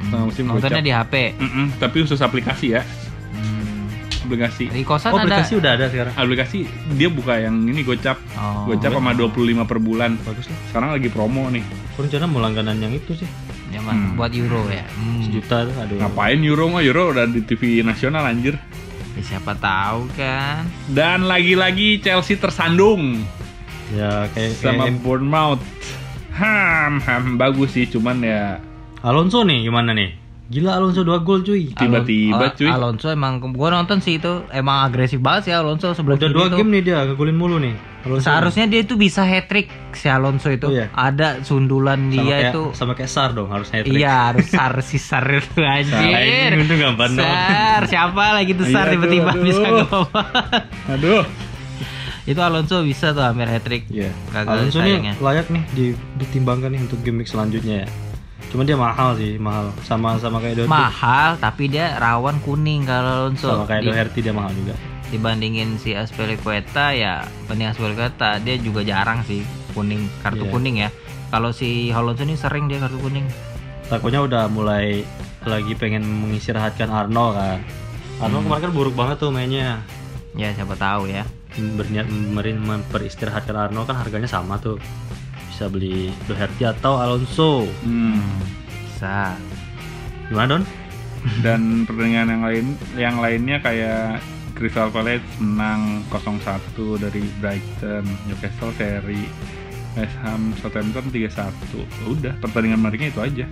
setengah 0.00 0.24
musim 0.24 0.44
Nontonnya 0.44 0.68
gocap. 0.74 0.84
di 0.84 0.92
HP. 0.92 1.14
Mm-mm, 1.36 1.66
tapi 1.76 1.96
khusus 2.00 2.18
aplikasi 2.18 2.66
ya 2.70 2.82
Hmm. 3.30 3.86
aplikasi 4.24 4.64
Di 4.68 4.82
kosan 4.82 5.08
Oh, 5.08 5.16
ada. 5.16 5.24
aplikasi 5.24 5.52
udah 5.54 5.70
ada 5.72 5.86
sekarang. 5.86 6.12
aplikasi 6.14 6.58
dia 6.92 7.08
buka 7.08 7.34
yang 7.36 7.64
ini 7.64 7.80
gocap 7.80 8.18
Oh. 8.34 8.66
gocap 8.66 8.92
sama 8.92 9.10
25 9.12 9.30
per 9.64 9.78
bulan 9.78 10.18
Bagus 10.18 10.46
lah. 10.46 10.58
sekarang 10.68 10.88
lagi 10.92 11.08
promo 11.08 11.48
nih 11.48 11.64
rencana 11.94 12.24
mau 12.24 12.38
langganan 12.38 12.78
yang 12.78 12.92
itu 12.92 13.10
sih. 13.16 13.28
Ya, 13.68 13.80
Hmm. 13.80 14.14
buat 14.14 14.30
euro 14.30 14.64
ya. 14.66 14.80
Hmm. 14.90 15.20
Sejuta 15.20 15.62
tuh, 15.62 15.74
aduh. 15.76 15.98
ngapain 15.98 16.40
Euro 16.40 16.68
mah 16.68 16.80
Euro 16.80 17.10
udah 17.10 17.26
di 17.26 17.42
TV 17.42 17.82
nasional 17.82 18.24
anjir 18.24 18.56
Ya, 19.18 19.22
siapa 19.26 19.50
tahu 19.52 20.06
kan. 20.14 20.62
dan 20.88 21.26
lagi-lagi 21.26 21.98
Chelsea 21.98 22.38
tersandung 22.38 23.18
Ya 23.90 24.30
kayak 24.30 24.52
sama 24.54 24.86
kayak 24.86 25.02
Bournemouth 25.02 25.62
ham 26.30 27.02
ham 27.02 27.34
bagus 27.34 27.74
sih 27.74 27.82
cuman 27.84 28.22
ya 28.22 28.62
Alonso 29.00 29.42
nih 29.42 29.62
gimana 29.64 29.90
nih? 29.90 30.14
Gila 30.48 30.74
Alonso 30.74 31.02
dua 31.02 31.18
gol 31.18 31.42
cuy. 31.42 31.70
tiba-tiba 31.72 32.38
Alon- 32.40 32.54
cuy 32.54 32.68
Alonso 32.68 33.06
emang 33.08 33.42
gua 33.50 33.68
nonton 33.70 33.98
sih 33.98 34.16
itu 34.16 34.46
emang 34.48 34.82
agresif 34.82 35.18
banget 35.18 35.42
sih 35.44 35.52
Alonso 35.52 35.90
sebelum 35.90 36.14
Udah 36.14 36.30
dua 36.30 36.46
game 36.48 36.70
nih 36.70 36.82
dia 36.84 37.02
ngegolin 37.04 37.34
mulu 37.34 37.58
nih. 37.58 37.74
Alonso. 38.06 38.24
Seharusnya 38.24 38.64
dia 38.70 38.80
itu 38.86 38.94
bisa 38.94 39.26
hat 39.26 39.50
trick 39.50 39.66
si 39.90 40.06
Alonso 40.06 40.48
itu. 40.48 40.70
Iya. 40.70 40.86
Ada 40.94 41.42
sundulan 41.42 42.08
sama 42.08 42.14
dia 42.14 42.22
kayak, 42.30 42.52
itu. 42.54 42.62
sama 42.74 42.92
kayak 42.94 43.10
Sar 43.10 43.30
dong 43.34 43.50
harus 43.50 43.68
hat 43.74 43.82
trick. 43.84 43.98
Iya 43.98 44.14
harus 44.30 44.46
sar 44.46 44.74
si 44.86 44.98
sar 45.02 45.26
itu 45.26 45.58
anjir. 45.74 46.50
Itu 46.62 46.74
gampang. 46.78 47.18
Sar 47.18 47.82
siapa 47.90 48.24
lagi 48.38 48.54
tuh 48.54 48.66
sar 48.70 48.86
Iya, 48.88 48.92
tiba-tiba 48.94 49.30
bisa 49.42 49.60
aduh. 49.66 49.86
ngomong. 49.86 50.08
aduh 50.94 51.24
itu 52.28 52.40
Alonso 52.44 52.84
bisa 52.84 53.16
tuh 53.16 53.24
hampir 53.24 53.48
hat 53.48 53.64
trick. 53.64 53.88
Iya. 53.88 54.12
Kagak 54.28 54.52
Alonso 54.52 54.78
nih 54.84 55.16
layak 55.16 55.48
nih 55.48 55.64
di, 55.72 55.84
ditimbangkan 56.20 56.68
nih 56.76 56.80
untuk 56.84 57.00
game 57.00 57.24
week 57.24 57.28
selanjutnya 57.32 57.82
ya. 57.84 57.88
Cuma 58.48 58.64
dia 58.64 58.76
mahal 58.76 59.16
sih, 59.16 59.40
mahal. 59.40 59.72
Sama 59.84 60.20
sama 60.20 60.36
kayak 60.40 60.60
Doherty. 60.64 60.72
Mahal 60.72 61.40
tapi 61.40 61.72
dia 61.72 61.96
rawan 61.96 62.36
kuning 62.44 62.84
kalau 62.84 63.24
Alonso. 63.24 63.48
Sama 63.48 63.64
kayak 63.64 63.88
Doherty 63.88 64.20
dia 64.20 64.34
mahal 64.36 64.52
juga. 64.52 64.76
Dibandingin 65.08 65.76
si 65.76 65.92
Aspilicueta 65.92 66.92
ya 66.92 67.24
banding 67.46 67.72
Aspilicueta 67.72 68.36
dia 68.38 68.56
juga 68.56 68.84
jarang 68.84 69.24
sih 69.24 69.40
kuning 69.72 70.08
kartu 70.20 70.44
Iya. 70.44 70.52
kuning 70.52 70.76
ya 70.78 70.88
kalau 71.28 71.52
si 71.52 71.88
Alonso 71.88 72.24
ini 72.24 72.34
sering 72.34 72.66
dia 72.66 72.78
kartu 72.78 72.98
kuning 72.98 73.24
Takutnya 73.88 74.20
udah 74.20 74.52
mulai 74.52 75.00
lagi 75.48 75.72
pengen 75.72 76.04
mengistirahatkan 76.04 76.92
Arno 76.92 77.32
kan. 77.32 77.56
Arno 78.20 78.44
kemarin 78.44 78.68
kan 78.68 78.72
buruk 78.76 78.92
banget 78.92 79.16
tuh 79.16 79.32
mainnya. 79.32 79.80
ya 80.36 80.52
siapa 80.52 80.76
tahu 80.76 81.08
ya 81.08 81.24
Berniat 81.56 82.04
merin 82.04 82.60
memperistirahatkan 82.60 83.56
Arno 83.56 83.88
kan 83.88 83.96
harganya 83.96 84.28
sama 84.28 84.60
tuh. 84.60 84.76
Bisa 85.48 85.72
beli 85.72 86.12
Doherty 86.28 86.68
atau 86.68 87.00
Alonso. 87.00 87.64
hmm. 87.64 88.20
bisa. 88.84 89.32
Gimana 90.28 90.60
Don? 90.60 90.64
Dan 91.40 91.88
pertandingan 91.88 92.28
yang 92.28 92.42
lain 92.44 92.66
yang 92.92 93.16
lainnya 93.24 93.56
kayak 93.64 94.20
Crystal 94.58 94.90
Palace 94.90 95.22
menang 95.38 96.02
0-1 96.08 96.42
dari 96.98 97.22
Brighton, 97.38 98.02
Newcastle 98.26 98.74
seri, 98.74 99.22
West 99.94 100.16
Ham 100.20 100.50
Southampton 100.58 101.06
3-1. 101.08 101.54
Udah, 102.08 102.34
pertandingan 102.36 102.78
menariknya 102.78 103.08
itu 103.08 103.20
aja. 103.20 103.46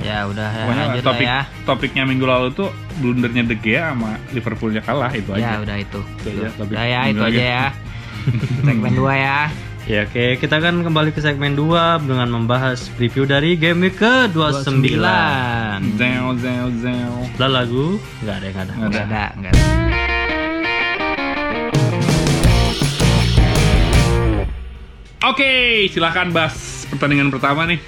Ya 0.00 0.24
udah 0.24 0.48
ya, 0.48 0.64
Pokoknya 0.64 0.84
lanjut 0.88 1.04
topik 1.04 1.26
lah 1.26 1.44
ya. 1.44 1.64
topiknya 1.64 2.02
minggu 2.04 2.24
lalu 2.24 2.48
tuh 2.52 2.70
blundernya 2.96 3.42
De 3.44 3.56
Gea 3.56 3.90
sama 3.90 4.16
Liverpoolnya 4.30 4.80
kalah 4.80 5.10
itu 5.10 5.28
Ya 5.34 5.54
aja. 5.54 5.62
udah 5.62 5.76
itu. 5.76 6.00
Itu 6.16 6.28
aja 6.32 6.48
topik 6.52 6.72
Udah 6.72 6.84
ya 6.84 7.00
itu 7.04 7.20
lagi. 7.20 7.36
aja 7.36 7.44
ya. 7.44 7.66
Segmen 8.64 8.92
2 8.92 9.02
ya. 9.18 9.40
Ya 9.84 10.00
oke, 10.02 10.40
kita 10.40 10.56
kan 10.58 10.80
kembali 10.80 11.12
ke 11.12 11.20
segmen 11.20 11.52
2 11.52 12.08
dengan 12.08 12.32
membahas 12.32 12.88
preview 12.90 13.28
dari 13.28 13.52
game 13.52 13.84
week 13.84 14.00
ke-29. 14.00 14.96
Zeo 16.00 16.28
zeo 16.34 16.66
zeo. 16.80 17.14
Lah 17.36 17.50
lagu? 17.52 18.00
Nggak 18.24 18.34
ada 18.34 18.46
yang 18.46 18.56
ada. 18.56 18.72
Nggak 18.72 18.88
Enggak 18.88 19.04
ada, 19.04 19.24
enggak 19.36 19.52
ada. 19.52 19.83
Oke, 25.24 25.52
silahkan 25.88 26.28
bahas 26.28 26.52
pertandingan 26.86 27.28
pertama 27.28 27.64
nih. 27.64 27.80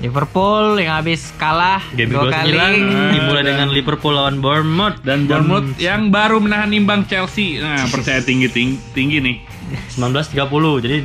Liverpool 0.00 0.74
yang 0.74 0.96
habis 0.96 1.28
kalah 1.36 1.84
Game 1.92 2.08
dua 2.08 2.32
29 2.32 2.56
kali. 2.56 2.80
dimulai 3.12 3.42
Dan- 3.42 3.48
dengan 3.52 3.68
Liverpool 3.68 4.10
lawan 4.10 4.40
Bournemouth 4.40 4.96
Dan 5.00 5.28
Bournemouth 5.28 5.76
yang 5.76 6.08
baru 6.08 6.40
menahan 6.40 6.72
imbang 6.72 7.04
Chelsea. 7.04 7.60
Nah, 7.60 7.84
percaya 7.86 8.18
tinggi 8.18 8.48
tinggi, 8.48 8.80
tinggi 8.90 9.16
nih. 9.20 9.36
19.30. 9.92 10.34
Jadi 10.80 10.96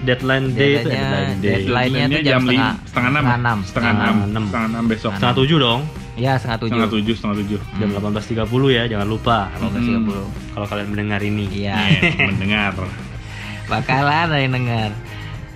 deadline 0.00 0.46
day 0.50 0.70
itu 0.74 0.88
Deadline-nya- 0.88 0.90
deadline 0.90 1.38
day. 1.38 1.50
deadline- 1.52 1.70
Lainnya 1.70 2.00
tuh 2.00 2.08
Deadline-nya 2.08 2.20
jam 2.24 2.40
lim- 2.40 2.48
setengah- 2.48 2.76
setengah 2.82 3.08
enam. 3.08 3.24
setengah 3.62 3.92
enam. 3.92 4.14
Setengah 4.48 4.66
enam. 4.66 4.84
Besok. 4.88 5.10
Setengah 5.12 5.36
tujuh 5.36 5.58
dong. 5.60 5.80
Ya 6.16 6.32
setengah 6.34 6.58
tujuh. 6.58 6.72
Setengah 6.72 6.90
tujuh, 6.90 7.14
setengah 7.14 7.36
tujuh. 7.38 7.58
Jam 7.78 7.88
18.30 7.94 8.68
ya, 8.68 8.82
jangan 8.88 9.06
lupa. 9.06 9.38
30. 9.54 10.24
Kalau 10.50 10.66
kalian 10.66 10.88
mendengar 10.88 11.20
ini. 11.22 11.44
Iya. 11.46 11.76
Eh, 12.02 12.26
mendengar. 12.26 12.74
Bakalan 13.70 14.26
ada 14.26 14.36
yang 14.40 14.50
dengar. 14.50 14.90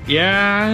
Ya, 0.03 0.67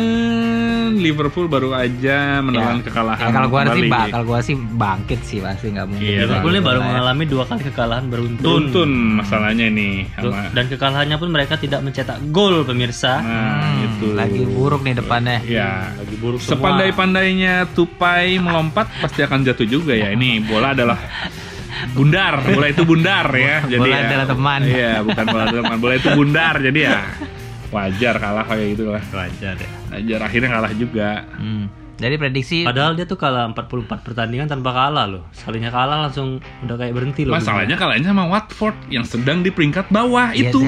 Liverpool 0.91 1.47
baru 1.47 1.71
aja 1.71 2.41
menelan 2.41 2.81
Ya. 2.81 2.85
kekalahan. 2.89 3.29
Ya, 3.29 3.35
kalau 3.35 3.49
gua 3.49 3.61
sih, 3.61 3.85
kembali. 3.85 3.89
ba- 3.91 4.09
kalau 4.09 4.25
gua 4.27 4.41
sih 4.41 4.57
bangkit 4.57 5.21
sih 5.21 5.39
pasti 5.39 5.69
nggak 5.69 5.85
mungkin. 5.87 6.01
Iya, 6.03 6.19
Liverpool 6.25 6.53
ini 6.55 6.63
baru 6.65 6.81
mengalami 6.81 7.25
dua 7.25 7.45
kali 7.45 7.61
kekalahan 7.63 8.09
beruntun. 8.09 8.41
Beruntun 8.41 8.91
masalahnya 9.15 9.69
nih 9.69 10.09
sama. 10.11 10.49
Dan 10.49 10.65
kekalahannya 10.67 11.17
pun 11.17 11.29
mereka 11.29 11.55
tidak 11.55 11.81
mencetak 11.83 12.19
gol 12.29 12.65
pemirsa. 12.65 13.21
Nah, 13.21 13.37
Hmm, 13.69 13.85
itu. 13.87 14.07
Lagi 14.11 14.43
buruk 14.43 14.81
nih 14.81 14.95
depannya. 14.97 15.39
Ya, 15.45 15.93
Lagi 15.93 16.17
buruk 16.17 16.41
semua. 16.41 16.53
sepandai-pandainya 16.57 17.55
tupai 17.71 18.39
melompat 18.39 18.89
pasti 18.99 19.21
akan 19.21 19.45
jatuh 19.45 19.69
juga 19.69 19.93
ya. 19.93 20.09
Ini 20.09 20.41
bola 20.43 20.73
adalah 20.73 20.97
bundar, 21.91 22.41
bola 22.49 22.65
itu 22.67 22.81
bundar 22.83 23.29
ya. 23.31 23.61
Jadi 23.63 23.77
Bola 23.79 23.93
ya, 23.95 24.09
adalah 24.09 24.27
teman. 24.27 24.61
Iya, 24.65 24.93
bukan 25.05 25.25
bola 25.27 25.43
adalah 25.45 25.63
teman. 25.63 25.79
Bola 25.79 25.95
itu 25.95 26.09
bundar. 26.11 26.55
Jadi 26.59 26.81
ya 26.81 26.99
wajar 27.69 28.15
kalah 28.17 28.45
kayak 28.47 28.67
gitu 28.77 28.85
lah. 28.93 29.03
Wajar 29.13 29.55
ya. 29.57 29.69
Wajar 29.93 30.21
akhirnya 30.25 30.51
kalah 30.53 30.73
juga. 30.73 31.09
Hmm. 31.37 31.67
Jadi 31.99 32.15
prediksi 32.15 32.63
Padahal 32.63 32.95
dia 32.95 33.11
tuh 33.11 33.19
kalah 33.19 33.51
44 33.51 34.07
pertandingan 34.07 34.47
tanpa 34.47 34.71
kalah 34.71 35.11
loh. 35.11 35.27
Sekalinya 35.35 35.75
kalah 35.75 36.07
langsung 36.07 36.39
udah 36.63 36.77
kayak 36.79 36.95
berhenti 36.95 37.27
loh. 37.27 37.35
Masalahnya 37.35 37.75
kalahnya 37.75 38.15
sama 38.15 38.25
Watford 38.31 38.77
yang 38.87 39.03
sedang 39.03 39.43
di 39.43 39.51
peringkat 39.51 39.91
bawah 39.91 40.31
Iya, 40.31 40.55
itu. 40.55 40.63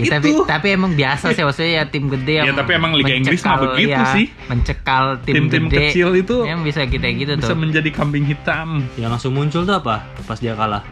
ya, 0.00 0.16
tapi 0.16 0.28
Itu. 0.32 0.44
tapi 0.48 0.66
emang 0.76 0.92
biasa 0.96 1.32
sih 1.32 1.40
maksudnya 1.44 1.72
ya 1.80 1.84
tim 1.88 2.08
gede 2.08 2.40
yang 2.40 2.46
Ya, 2.48 2.54
tapi 2.56 2.76
emang 2.76 2.92
Liga 2.96 3.16
Inggris 3.16 3.40
mah 3.44 3.56
begitu 3.64 3.96
iya, 3.96 4.12
sih. 4.12 4.28
mencekal 4.48 5.04
tim 5.24 5.34
Tim-tim 5.40 5.72
gede 5.72 5.88
kecil 5.88 6.08
itu 6.20 6.36
yang 6.44 6.60
bisa 6.60 6.84
kita 6.84 7.04
gitu 7.16 7.32
Bisa 7.36 7.52
tuh 7.52 7.56
menjadi 7.56 7.88
kambing 7.92 8.24
hitam. 8.24 8.84
Yang 8.96 9.10
langsung 9.12 9.32
muncul 9.36 9.64
tuh 9.64 9.76
apa? 9.76 10.08
Pas 10.24 10.40
dia 10.40 10.56
kalah. 10.56 10.84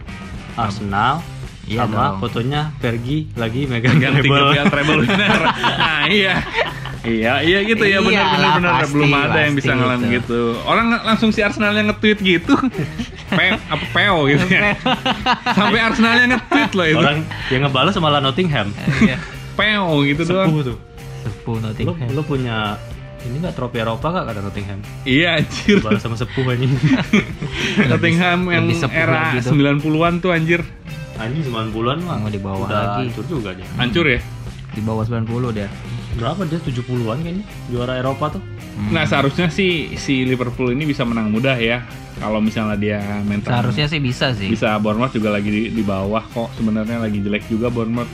Arsenal 0.61 1.25
Iya 1.64 1.80
sama 1.83 1.97
dong. 1.97 2.16
fotonya 2.21 2.61
Fergie 2.76 3.33
lagi 3.35 3.64
megang 3.64 3.97
Yang 3.97 4.21
tiga 4.21 4.37
treble. 4.37 4.52
piala 4.52 4.68
treble 4.68 4.99
winner. 5.00 5.40
Nah, 5.80 6.04
iya. 6.06 6.35
Iya, 7.04 7.33
iya 7.40 7.59
gitu 7.62 7.85
ya 7.85 8.00
benar 8.00 8.16
benar 8.16 8.33
Iyalah, 8.33 8.52
benar 8.56 8.73
pasti, 8.80 8.92
belum 8.97 9.11
ada 9.12 9.38
yang 9.38 9.54
bisa 9.54 9.66
pasti 9.66 9.76
ngalamin 9.76 10.09
gitu. 10.09 10.16
gitu. 10.16 10.40
Orang 10.64 10.87
ng- 10.88 11.04
langsung 11.04 11.30
si 11.30 11.40
Arsenal 11.40 11.73
yang 11.73 11.92
nge-tweet 11.92 12.18
gitu. 12.18 12.54
Pe 13.37 13.47
apa 13.52 13.85
peo 13.92 14.25
gitu 14.25 14.44
ya. 14.47 14.73
Sampai 15.52 15.80
Arsenalnya 15.80 16.25
nge-tweet 16.33 16.71
loh 16.73 16.87
itu. 16.87 16.99
Orang 16.99 17.18
yang 17.49 17.61
ngebalas 17.62 17.92
malah 17.99 18.21
Nottingham. 18.21 18.73
Iya. 19.04 19.21
Peo 19.52 20.00
gitu 20.02 20.23
doang. 20.25 20.49
Sepuh 20.49 20.62
tuh. 20.64 20.76
sepuh 21.23 21.54
Lo, 21.54 21.62
Nottingham 21.62 22.09
lo 22.11 22.23
punya 22.25 22.56
ini 23.23 23.37
nggak 23.40 23.52
trofi 23.54 23.80
Eropa 23.80 24.09
kak 24.11 24.25
kata 24.25 24.40
Nottingham? 24.40 24.80
Iya 25.04 25.40
anjir. 25.40 25.80
Balas 25.80 26.00
sama 26.00 26.16
sepuh 26.16 26.44
anjing. 26.47 26.73
Nottingham 27.85 28.49
yang 28.49 28.64
era 28.90 29.33
lagi 29.33 29.44
tuh. 29.44 29.52
90-an 29.52 30.14
tuh 30.21 30.30
anjir. 30.33 30.61
Anjing 31.18 31.42
90-an 31.47 31.99
mah. 32.02 32.18
Mau 32.23 32.30
di 32.30 32.40
bawah 32.42 32.66
udah 32.66 32.83
lagi. 32.99 33.11
hancur 33.11 33.25
juga 33.28 33.50
dia. 33.54 33.66
Hancur 33.78 34.06
ya. 34.06 34.21
di 34.75 34.83
bawah 34.83 35.06
90 35.06 35.54
dia 35.54 35.71
Berapa 36.18 36.42
dia 36.50 36.59
70-an 36.59 37.23
kayaknya 37.23 37.47
juara 37.71 37.94
Eropa 37.94 38.35
tuh. 38.35 38.42
Hmm. 38.75 38.90
Nah, 38.90 39.06
seharusnya 39.06 39.47
sih 39.47 39.94
si 39.94 40.26
Liverpool 40.26 40.75
ini 40.75 40.83
bisa 40.83 41.06
menang 41.06 41.30
mudah 41.30 41.54
ya. 41.54 41.87
Kalau 42.18 42.38
misalnya 42.38 42.78
dia 42.78 42.99
mental 43.26 43.50
seharusnya 43.50 43.87
sih 43.90 43.99
bisa 43.99 44.30
sih 44.30 44.47
bisa 44.47 44.78
Bournemouth 44.78 45.11
juga 45.11 45.35
lagi 45.35 45.50
di, 45.50 45.62
di 45.75 45.83
bawah 45.83 46.23
kok 46.23 46.54
sebenarnya 46.54 47.02
lagi 47.02 47.18
jelek 47.18 47.42
juga 47.50 47.66
Bournemouth 47.75 48.06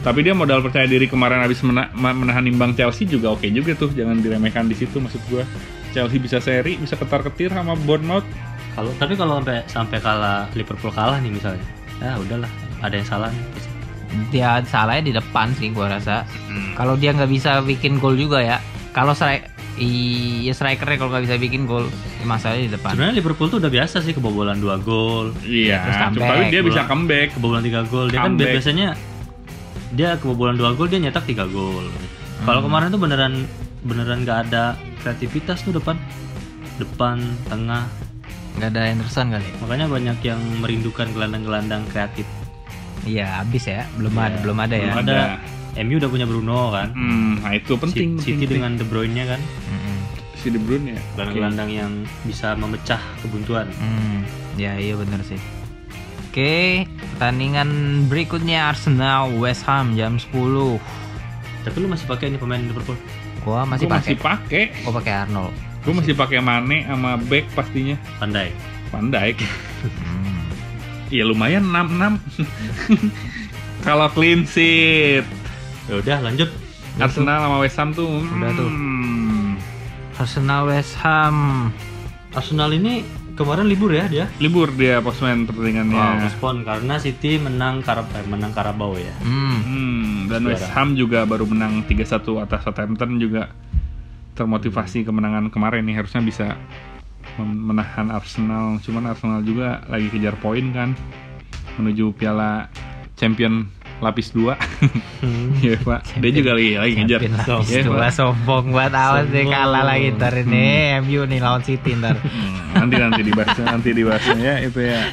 tapi 0.00 0.24
dia 0.24 0.32
modal 0.32 0.64
percaya 0.64 0.88
diri 0.88 1.04
kemarin 1.04 1.44
habis 1.44 1.60
mena- 1.60 1.92
menahan 1.92 2.44
imbang 2.48 2.72
Chelsea 2.72 3.04
juga 3.04 3.32
oke 3.36 3.44
juga 3.52 3.76
tuh 3.76 3.92
jangan 3.92 4.20
diremehkan 4.20 4.68
di 4.68 4.76
situ 4.76 4.96
maksud 4.96 5.20
gua 5.28 5.44
Chelsea 5.92 6.20
bisa 6.20 6.40
seri 6.40 6.76
bisa 6.76 6.96
ketar 6.96 7.24
ketir 7.24 7.52
sama 7.52 7.76
Bournemouth 7.76 8.24
Kalau 8.70 8.92
tapi 8.96 9.18
kalau 9.18 9.42
sampai 9.42 9.66
sampai 9.66 9.98
kalah 9.98 10.46
Liverpool 10.54 10.94
kalah 10.94 11.18
nih 11.18 11.32
misalnya. 11.34 11.64
Ya 12.00 12.16
udahlah, 12.16 12.50
ada 12.80 12.94
yang 12.96 13.08
salah 13.08 13.28
nih. 13.28 13.44
dia 14.34 14.58
salahnya 14.66 15.04
di 15.06 15.14
depan 15.14 15.54
sih 15.54 15.70
gua 15.70 15.86
rasa. 15.86 16.26
Kalau 16.74 16.98
dia 16.98 17.14
nggak 17.14 17.30
bisa 17.30 17.62
bikin 17.62 18.02
gol 18.02 18.18
juga 18.18 18.42
ya. 18.42 18.58
Kalau 18.90 19.14
strike 19.14 19.46
iya 19.78 20.50
strikernya 20.50 20.98
kalau 20.98 21.14
nggak 21.14 21.24
bisa 21.30 21.36
bikin 21.38 21.62
gol 21.62 21.86
masalahnya 22.26 22.66
di 22.66 22.72
depan. 22.74 22.98
Sebenarnya 22.98 23.16
Liverpool 23.22 23.46
tuh 23.46 23.62
udah 23.62 23.70
biasa 23.70 24.02
sih 24.02 24.10
kebobolan 24.10 24.58
2 24.58 24.82
gol, 24.82 25.30
iya 25.46 25.86
Terus 25.86 25.96
comeback, 26.02 26.26
tapi 26.26 26.42
dia 26.50 26.62
bisa 26.66 26.80
comeback. 26.90 27.28
Kebobolan 27.38 27.62
3 27.62 27.86
gol. 27.86 28.06
Dia 28.10 28.18
kan 28.18 28.24
Comeback. 28.34 28.52
biasanya 28.58 28.88
dia 29.94 30.10
kebobolan 30.18 30.56
2 30.58 30.74
gol 30.74 30.88
dia 30.90 30.98
nyetak 30.98 31.24
3 31.30 31.46
gol. 31.46 31.86
Kalau 32.42 32.60
kemarin 32.66 32.90
tuh 32.90 32.98
beneran 32.98 33.34
beneran 33.86 34.26
nggak 34.26 34.38
ada 34.50 34.74
kreativitas 35.06 35.62
tuh 35.62 35.70
depan. 35.78 35.94
Depan 36.82 37.20
tengah 37.46 37.86
nggak 38.58 38.68
ada 38.72 38.80
Henderson 38.90 39.26
kali. 39.30 39.48
Makanya 39.62 39.86
banyak 39.86 40.18
yang 40.22 40.40
merindukan 40.58 41.06
gelandang-gelandang 41.12 41.82
kreatif. 41.88 42.26
Iya 43.02 43.40
habis 43.40 43.64
ya. 43.64 43.86
Belum 43.96 44.12
Iya, 44.12 44.24
ada 44.26 44.36
belum 44.42 44.58
ada 44.58 44.74
ya. 44.76 44.84
Belum 44.92 45.00
ada. 45.06 45.20
MU 45.80 45.96
udah 45.96 46.10
punya 46.10 46.26
Bruno 46.26 46.74
kan? 46.74 46.90
Hmm, 46.92 47.40
nah 47.40 47.54
itu 47.54 47.78
penting 47.78 48.18
City 48.18 48.42
penting, 48.42 48.58
dengan 48.58 48.72
De 48.74 48.82
Bruyne 48.82 49.22
kan? 49.22 49.38
Mm-mm. 49.40 49.96
si 50.34 50.50
De 50.50 50.58
Bruyne 50.58 50.98
ya? 50.98 51.00
Gelandang-gelandang 51.14 51.70
yang 51.70 51.92
bisa 52.26 52.58
memecah 52.58 52.98
kebuntuan. 53.22 53.70
Hmm, 53.78 54.26
ya 54.58 54.74
iya 54.76 54.98
bener 54.98 55.22
sih. 55.22 55.38
Oke, 56.26 56.86
pertandingan 57.14 57.70
berikutnya 58.06 58.70
Arsenal 58.70 59.30
West 59.34 59.62
Ham 59.66 59.94
jam 59.94 60.18
10. 60.18 60.78
tapi 61.60 61.76
lu 61.76 61.86
masih 61.86 62.06
pakai 62.06 62.30
ini 62.30 62.38
pemain 62.38 62.58
Liverpool? 62.58 62.96
Gua 63.42 63.62
masih 63.62 63.86
Gua 63.86 63.98
pakai. 63.98 64.14
masih 64.14 64.16
pakai. 64.18 64.62
Gua 64.82 64.92
pakai 64.96 65.12
Arnold. 65.22 65.54
Gue 65.80 65.92
masih 65.92 66.12
pakai 66.12 66.38
Mane 66.38 66.84
sama 66.84 67.16
back 67.16 67.48
pastinya 67.52 67.96
pandai 68.16 68.52
Van 68.88 69.08
Dijk 69.08 69.38
Hmm. 69.80 70.44
ya 71.08 71.24
lumayan 71.24 71.64
6 71.64 72.20
kalau 73.80 74.06
clean 74.10 74.44
sheet 74.44 75.24
ya 75.86 75.94
udah 75.96 76.18
lanjut 76.20 76.50
Arsenal 76.96 77.40
sama 77.40 77.56
West 77.58 77.74
Ham 77.74 77.90
tuh 77.90 78.04
Udah 78.04 78.50
tuh. 78.52 78.68
hmm, 78.68 79.56
Arsenal 80.14 80.68
West 80.68 81.00
Ham. 81.00 81.70
Arsenal 82.30 82.70
ini 82.70 83.00
kemarin 83.32 83.64
libur 83.64 83.88
ya 83.88 84.04
dia 84.04 84.28
libur 84.36 84.68
dia 84.70 85.00
postman 85.00 85.48
pertandingannya 85.48 85.96
Wah, 85.96 86.20
postpone 86.20 86.60
karena 86.60 87.00
City 87.00 87.40
menang 87.40 87.80
Karab 87.80 88.04
eh, 88.12 88.22
menang 88.22 88.52
Karabau 88.52 88.94
ya. 88.94 89.16
Hmm. 89.18 89.56
Hmm, 89.64 90.12
dan. 90.28 90.44
West 90.44 90.68
Ham 90.68 90.92
juga 90.92 91.24
baru 91.24 91.48
menang 91.48 91.82
3-1 91.82 92.04
atas 92.38 92.60
Southampton 92.60 93.16
juga 93.16 93.48
termotivasi 94.40 95.04
kemenangan 95.04 95.52
kemarin 95.52 95.84
nih 95.84 96.00
harusnya 96.00 96.24
bisa 96.24 96.46
men- 97.36 97.60
menahan 97.60 98.08
Arsenal. 98.08 98.80
Cuman 98.80 99.04
Arsenal 99.04 99.44
juga 99.44 99.84
lagi 99.86 100.08
kejar 100.08 100.40
poin 100.40 100.64
kan 100.72 100.96
menuju 101.76 102.16
Piala 102.16 102.72
Champion 103.14 103.68
lapis 104.00 104.32
2. 104.32 104.56
Iya, 105.60 105.76
Pak. 105.76 106.16
Dia 106.24 106.32
juga 106.32 106.56
lagi 106.56 106.72
lagi 106.72 106.92
ngejar. 106.96 107.20
Lapis 107.20 107.68
Iya, 107.68 107.80
dua 107.84 108.08
sombong 108.08 108.72
banget 108.72 108.96
awas 108.96 109.28
deh 109.28 109.44
kalah 109.44 109.84
lagi 109.84 110.16
ntar 110.16 110.32
ini 110.32 110.96
MU 111.04 111.28
nih 111.28 111.36
lawan 111.36 111.60
City 111.60 111.92
ntar. 111.92 112.16
Hmm, 112.16 112.88
nanti 112.88 112.96
nanti 112.96 113.20
dibahas 113.20 113.52
nanti 113.60 113.88
dibahasnya 113.92 114.40
ya 114.40 114.54
itu 114.64 114.80
ya. 114.80 115.12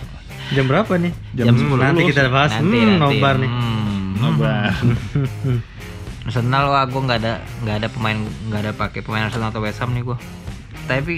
Jam 0.55 0.71
berapa 0.71 0.95
nih? 0.95 1.11
Jam 1.35 1.51
10 1.51 1.67
Nanti 1.75 2.03
kita 2.07 2.31
bahas. 2.31 2.55
Nanti, 2.55 2.79
hmm, 2.79 2.87
nanti. 2.87 3.03
nobar 3.19 3.35
nih. 3.35 3.51
Hmm. 3.51 4.07
Nobar. 4.23 4.71
Arsenal 6.27 6.63
wah 6.67 6.83
gue 6.83 7.01
nggak 7.01 7.19
ada 7.19 7.33
nggak 7.63 7.75
ada 7.77 7.87
pemain 7.87 8.17
nggak 8.45 8.61
ada 8.61 8.71
pakai 8.73 8.99
pemain 8.99 9.25
Arsenal 9.25 9.47
atau 9.47 9.63
West 9.63 9.79
Ham 9.79 9.91
nih 9.91 10.03
gue. 10.03 10.17
Tapi 10.85 11.15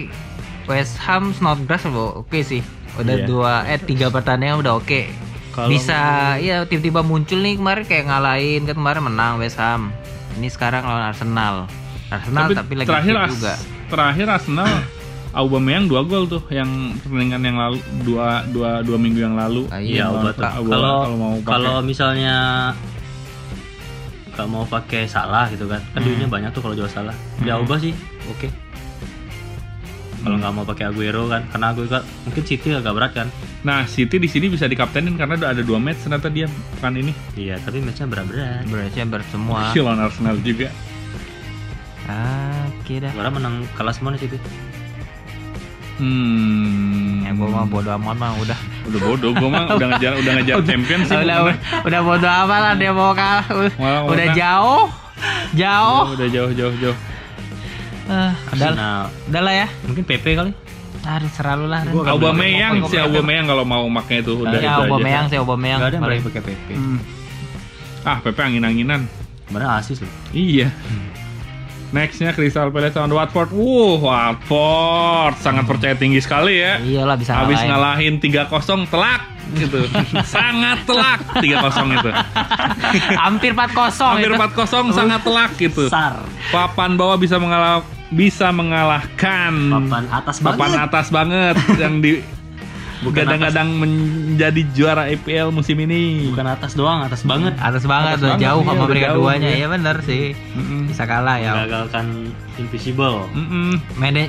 West 0.66 1.02
Ham 1.02 1.34
Snodgrass 1.34 1.84
udah 1.84 2.22
oke 2.22 2.40
sih. 2.40 2.62
Udah 2.96 3.16
Iya. 3.16 3.26
dua 3.26 3.54
eh 3.66 3.80
tiga 3.80 4.08
pertandingan 4.08 4.62
udah 4.62 4.74
oke. 4.76 5.10
Kalau- 5.50 5.66
Bisa 5.68 5.98
ya 6.38 6.62
tiba-tiba 6.64 7.02
muncul 7.02 7.38
nih 7.38 7.58
kemarin 7.58 7.84
kayak 7.84 8.06
ngalahin 8.06 8.62
kan 8.64 8.76
kemarin 8.76 9.02
menang 9.04 9.34
West 9.36 9.58
Ham. 9.58 9.90
Ini 10.36 10.48
sekarang 10.48 10.86
lawan 10.86 11.04
Arsenal. 11.04 11.66
Arsenal 12.08 12.46
tapi, 12.52 12.74
lagi 12.76 12.88
terakhir 12.88 13.16
As- 13.16 13.32
juga. 13.32 13.54
terakhir 13.88 14.28
Arsenal 14.30 14.70
Aubameyang 15.32 15.86
dua 15.86 16.02
gol 16.02 16.26
tuh 16.26 16.42
yang 16.50 16.66
pertandingan 17.00 17.42
yang 17.44 17.54
lalu 17.56 17.78
dua 18.02 18.42
dua 18.46 18.82
dua 18.82 18.98
minggu 18.98 19.20
yang 19.20 19.34
lalu. 19.34 19.66
Ah, 19.70 19.78
Iya, 19.78 20.10
Aubameyang 20.10 20.38
Kalau 20.38 20.94
kalau 21.00 21.18
mau 21.18 21.34
pakai. 21.36 21.50
kalau 21.52 21.76
misalnya 21.82 22.38
nggak 24.40 24.48
mau 24.48 24.64
pakai 24.64 25.04
salah 25.04 25.52
gitu 25.52 25.68
kan, 25.68 25.84
kan 25.92 26.00
duitnya 26.00 26.32
banyak 26.32 26.56
tuh 26.56 26.64
kalau 26.64 26.80
jual 26.80 26.88
salah. 26.88 27.12
Dia 27.44 27.60
Hmm. 27.60 27.68
ubah 27.68 27.76
sih, 27.76 27.92
oke. 28.32 28.48
Kalau 30.20 30.36
nggak 30.36 30.52
mau 30.56 30.64
pakai 30.64 30.88
Aguero 30.88 31.28
kan, 31.28 31.44
karena 31.52 31.76
Aguero 31.76 32.00
kan 32.00 32.04
mungkin 32.24 32.44
City 32.48 32.72
agak 32.72 32.96
berat 32.96 33.12
kan. 33.12 33.28
Nah, 33.68 33.84
City 33.84 34.16
di 34.16 34.28
sini 34.32 34.48
bisa 34.48 34.68
dikaptenin 34.72 35.20
karena 35.20 35.36
udah 35.36 35.52
ada 35.52 35.64
dua 35.64 35.80
match 35.80 36.08
ternyata 36.08 36.32
dia 36.32 36.48
pekan 36.80 36.96
ini. 36.96 37.12
Iya, 37.36 37.60
tapi 37.60 37.84
matchnya 37.84 38.08
berat-berat. 38.08 38.64
Berarti 38.72 38.98
berat 39.04 39.28
semua. 39.32 39.72
Masih 39.72 39.84
lawan 39.84 40.00
Arsenal 40.00 40.40
juga. 40.40 40.72
Ah, 42.08 42.68
dah. 42.88 43.12
Suara 43.12 43.30
menang 43.30 43.68
kalah 43.76 43.92
semua 43.92 44.16
nih 44.16 44.24
City. 44.24 44.40
Hmm. 46.00 47.28
Ya 47.28 47.36
gua 47.36 47.52
mah 47.52 47.68
bodo 47.68 47.92
amat 48.00 48.16
mah 48.16 48.32
udah. 48.40 48.60
Udah 48.90 49.02
bodoh, 49.06 49.32
gue 49.38 49.50
mah 49.50 49.66
udah 49.78 49.88
ngejar 49.96 50.14
udah 50.18 50.32
ngejar 50.42 50.56
champion 50.66 51.00
sih. 51.06 51.14
udah, 51.14 51.38
pokoknya. 51.46 51.58
udah 51.86 52.00
bodo 52.02 52.28
amat 52.28 52.60
lah 52.60 52.74
dia 52.74 52.92
mau 52.92 53.14
kalah. 53.14 53.46
Udah 53.48 53.74
menang. 54.10 54.36
jauh. 54.36 54.86
Jauh. 55.54 56.02
Udah 56.18 56.28
jauh 56.34 56.52
jauh 56.58 56.74
jauh. 56.82 56.98
Ah, 58.10 58.34
udah, 58.58 58.70
udah 59.30 59.42
lah 59.46 59.54
ya. 59.54 59.68
Mungkin 59.86 60.02
PP 60.02 60.26
kali. 60.34 60.52
Aduh, 61.06 61.32
selalu 61.32 61.66
lah. 61.70 61.82
Aubameyang 61.88 62.84
si 62.90 62.98
Aubameyang 63.00 63.46
kalau 63.48 63.64
mau 63.64 63.86
makanya 63.88 64.22
itu 64.26 64.34
udah 64.42 64.60
Ya. 64.60 64.82
Aubameyang 64.84 65.26
sih 65.30 65.38
Aubameyang. 65.38 65.80
Nggak 65.80 66.02
ada 66.02 66.16
yang 66.18 66.26
pakai 66.26 66.42
PP. 66.44 66.68
Hmm. 66.76 67.00
Ah, 68.04 68.18
Pepe 68.24 68.42
angin-anginan. 68.42 69.06
Sebenarnya 69.48 69.70
asis 69.82 69.98
loh. 70.02 70.12
Iya. 70.34 70.74
Nextnya 71.90 72.32
Crystal 72.32 72.70
Palace 72.70 72.94
lawan 72.94 73.10
Watford. 73.12 73.50
Wuh, 73.50 73.98
Watford 74.00 75.36
sangat 75.38 75.66
percaya 75.66 75.98
tinggi 75.98 76.22
sekali 76.22 76.62
ya. 76.62 76.78
Iyalah 76.78 77.18
bisa 77.18 77.34
Habis 77.34 77.58
ngalahin. 77.60 78.22
ngalahin 78.22 78.86
3-0 78.86 78.86
telak 78.88 79.22
gitu. 79.52 79.80
sangat 80.38 80.86
telak 80.86 81.20
3-0 81.34 81.98
itu. 81.98 82.10
Hampir 83.26 83.52
4-0 83.52 83.74
Hampir 83.90 84.32
itu. 84.32 84.38
4-0 84.38 84.94
sangat 84.94 85.20
telak 85.22 85.52
gitu. 85.58 85.84
Sar. 85.90 86.22
Papan 86.50 86.94
bawah 86.94 87.18
bisa 87.18 87.42
mengalah 87.42 87.82
bisa 88.10 88.50
mengalahkan 88.50 89.54
Papan 89.70 90.04
atas 90.10 90.36
papan 90.42 90.58
banget. 90.74 90.80
atas 90.82 91.08
banget 91.10 91.56
yang 91.78 92.02
di 92.02 92.22
Bukan 93.00 93.16
gadang-gadang 93.16 93.70
menjadi 93.80 94.62
juara 94.76 95.08
IPL 95.08 95.56
musim 95.56 95.80
ini. 95.80 96.28
Bukan 96.28 96.44
atas 96.44 96.76
doang, 96.76 97.00
atas 97.08 97.24
banget. 97.24 97.56
Atas 97.56 97.88
banget 97.88 98.20
Atas 98.20 98.22
udah 98.22 98.32
banget, 98.36 98.44
jauh 98.44 98.62
iya, 98.62 98.68
sama 98.68 98.84
mereka 98.92 99.08
jauh, 99.08 99.18
duanya. 99.24 99.50
iya. 99.50 99.58
Iya 99.64 99.68
bener 99.72 99.96
sih. 100.04 100.24
Mm-mm. 100.36 100.82
Bisa 100.92 101.04
kalah 101.08 101.38
ya. 101.40 101.52
Menggagalkan 101.56 102.06
Invisible. 102.60 103.24
Mm-mm. 103.32 103.80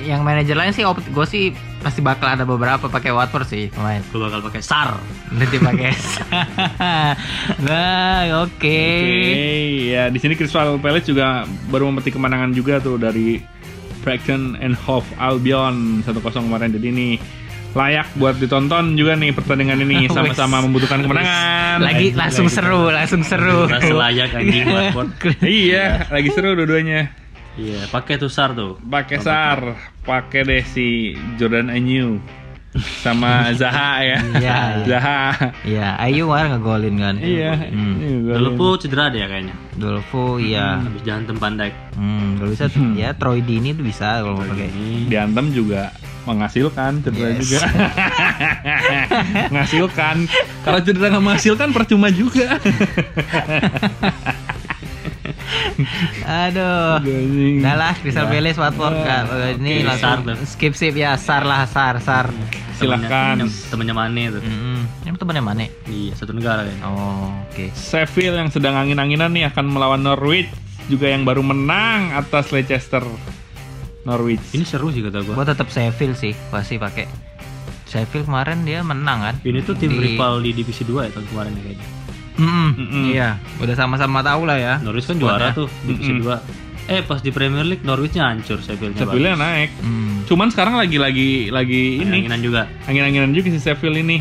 Yang 0.07 0.21
manajer 0.23 0.55
lain 0.55 0.71
sih 0.71 0.87
gue 0.87 1.27
sih 1.27 1.45
pasti 1.83 1.99
bakal 2.05 2.31
ada 2.31 2.47
beberapa 2.47 2.87
pakai 2.87 3.11
Watford 3.11 3.47
sih 3.51 3.75
pemain. 3.75 3.99
Gue 4.15 4.23
bakal 4.23 4.39
pakai 4.47 4.63
Sar. 4.63 5.03
Nanti 5.35 5.57
pakai. 5.59 5.91
nah, 7.67 8.47
oke. 8.47 8.55
Oke, 8.55 9.91
ya 9.91 10.07
di 10.15 10.19
sini 10.23 10.39
Crystal 10.39 10.79
Palace 10.79 11.11
juga 11.11 11.43
baru 11.75 11.91
memetik 11.91 12.15
kemenangan 12.15 12.55
juga 12.55 12.79
tuh 12.79 13.03
dari 13.03 13.43
Brighton 14.07 14.57
and 14.63 14.79
Hove 14.79 15.07
Albion 15.19 16.07
1-0 16.07 16.23
kemarin. 16.23 16.71
Jadi 16.71 16.87
ini 16.89 17.09
layak 17.71 18.09
buat 18.19 18.35
ditonton 18.39 18.99
juga 18.99 19.15
nih 19.15 19.31
pertandingan 19.31 19.79
ini 19.87 20.07
sama-sama 20.15 20.63
membutuhkan 20.65 21.07
kemenangan. 21.07 21.79
Lagi 21.83 22.15
langsung 22.15 22.51
seru, 22.51 22.91
langsung 22.91 23.23
seru. 23.23 23.71
Rasa 23.71 23.95
layak 23.95 24.31
anjing 24.35 24.67
Watford. 24.67 25.11
iya, 25.47 26.07
lagi 26.11 26.29
seru 26.35 26.59
dua-duanya. 26.59 27.15
Iya, 27.59 27.91
pakai 27.91 28.17
tuh 28.17 28.31
Sar 28.31 28.55
tuh. 28.55 28.79
Pakai 28.79 29.19
Sar, 29.21 29.75
pakai 30.07 30.47
deh 30.47 30.63
si 30.65 31.19
Jordan 31.37 31.69
Ayew 31.71 32.23
sama 33.03 33.51
Zaha 33.51 33.99
ya. 34.07 34.19
Iya, 34.39 34.39
iya. 34.39 34.59
Zaha. 34.87 35.21
Iya, 35.67 35.89
Ayu 35.99 36.31
kemarin 36.31 36.49
ngegolin 36.55 36.97
kan. 37.03 37.15
Iya. 37.19 37.53
Hmm. 37.67 37.95
Iya, 38.31 38.51
pun 38.55 38.79
cedera 38.79 39.11
deh 39.11 39.21
ya 39.21 39.27
kayaknya. 39.27 39.55
Dolfo 39.75 40.39
iya. 40.39 40.79
Habis 40.79 41.03
jalan 41.03 41.25
tempat 41.27 41.51
Dijk. 41.59 41.75
Hmm, 41.99 42.39
kalau 42.39 42.51
bisa 42.55 42.65
ya 42.95 43.11
Troy 43.19 43.43
Dini 43.43 43.75
tuh 43.75 43.83
bisa 43.83 44.23
kalau 44.23 44.39
mau 44.39 44.47
pakai. 44.47 44.71
Ini 44.71 45.11
Diantem 45.11 45.51
juga 45.51 45.91
menghasilkan 46.21 47.01
cedera 47.01 47.33
Yes. 47.33 47.49
juga 47.49 47.61
menghasilkan 49.51 50.17
kalau 50.63 50.79
cedera 50.85 51.07
nggak 51.11 51.25
menghasilkan 51.25 51.69
percuma 51.73 52.13
juga 52.13 52.61
Aduh. 56.47 57.01
Udah 57.61 57.75
lah, 57.77 57.93
Crystal 57.97 58.27
Palace 58.27 58.59
Watford 58.59 58.97
Kak. 59.03 59.23
Ini 59.59 59.71
Oke, 59.73 59.87
langsung 59.87 60.03
Sar 60.03 60.19
tuh. 60.23 60.37
skip 60.47 60.73
skip 60.75 60.95
ya, 60.95 61.17
Sar 61.17 61.43
lah, 61.43 61.65
Sar, 61.67 61.99
Sar. 62.01 62.31
Silakan. 62.77 63.45
Temennya, 63.45 63.69
temennya 63.69 63.95
Mane 63.95 64.25
tuh. 64.33 64.41
Hmm, 64.41 64.81
yang 65.05 65.15
temannya 65.15 65.45
mana? 65.45 65.67
Iya, 65.85 66.13
satu 66.17 66.33
negara 66.33 66.65
kayaknya. 66.65 66.85
Oh, 66.89 67.29
oke. 67.45 67.65
Sheffield 67.77 68.37
yang 68.37 68.49
sedang 68.49 68.73
angin-anginan 68.73 69.29
nih 69.31 69.53
akan 69.53 69.69
melawan 69.69 70.01
Norwich 70.01 70.49
juga 70.89 71.13
yang 71.13 71.29
baru 71.29 71.45
menang 71.45 72.17
atas 72.17 72.51
Leicester 72.51 73.05
Norwich 74.03 74.41
Ini 74.57 74.65
seru 74.65 74.89
sih 74.89 75.05
kata 75.05 75.21
gua. 75.23 75.37
Gua 75.37 75.47
tetap 75.47 75.69
Sheffield 75.69 76.17
sih, 76.17 76.33
pasti 76.49 76.81
pakai. 76.81 77.05
Sheffield 77.85 78.25
kemarin 78.25 78.65
dia 78.65 78.81
menang 78.81 79.19
kan? 79.21 79.35
Ini 79.45 79.61
tuh 79.61 79.77
tim 79.77 79.93
Di- 79.93 80.17
rival 80.17 80.41
di 80.41 80.57
divisi 80.57 80.87
2 80.87 81.05
ya 81.05 81.11
tahun 81.13 81.27
kemarin 81.29 81.53
ya 82.41 82.49
kayaknya. 82.49 82.67
Mm-mm, 82.67 82.69
Mm-mm. 82.75 83.05
Iya, 83.11 83.29
udah 83.59 83.75
sama-sama 83.75 84.19
tahu 84.21 84.43
lah 84.43 84.57
ya. 84.57 84.75
Norwich 84.79 85.05
kan 85.05 85.15
Squadnya. 85.15 85.39
juara 85.39 85.49
tuh 85.53 85.69
divisi 85.83 86.13
Mm-mm. 86.13 86.27
2. 86.27 86.69
Eh 86.89 87.03
pas 87.03 87.19
di 87.19 87.31
Premier 87.31 87.63
League 87.63 87.85
Norwichnya 87.85 88.27
hancur 88.27 88.59
Sheffieldnya. 88.59 88.99
Sheffieldnya 88.99 89.37
naik 89.37 89.71
Hmm. 89.79 90.27
cuman 90.27 90.49
sekarang 90.49 90.75
lagi 90.75 90.97
lagi 90.97 91.31
lagi 91.49 91.99
ini 91.99 92.27
Angin-anginan 92.27 92.41
juga. 92.41 92.63
angin-anginan 92.85 93.31
juga 93.31 93.47
si 93.49 93.59
Sheffield 93.59 93.95
ini 93.97 94.19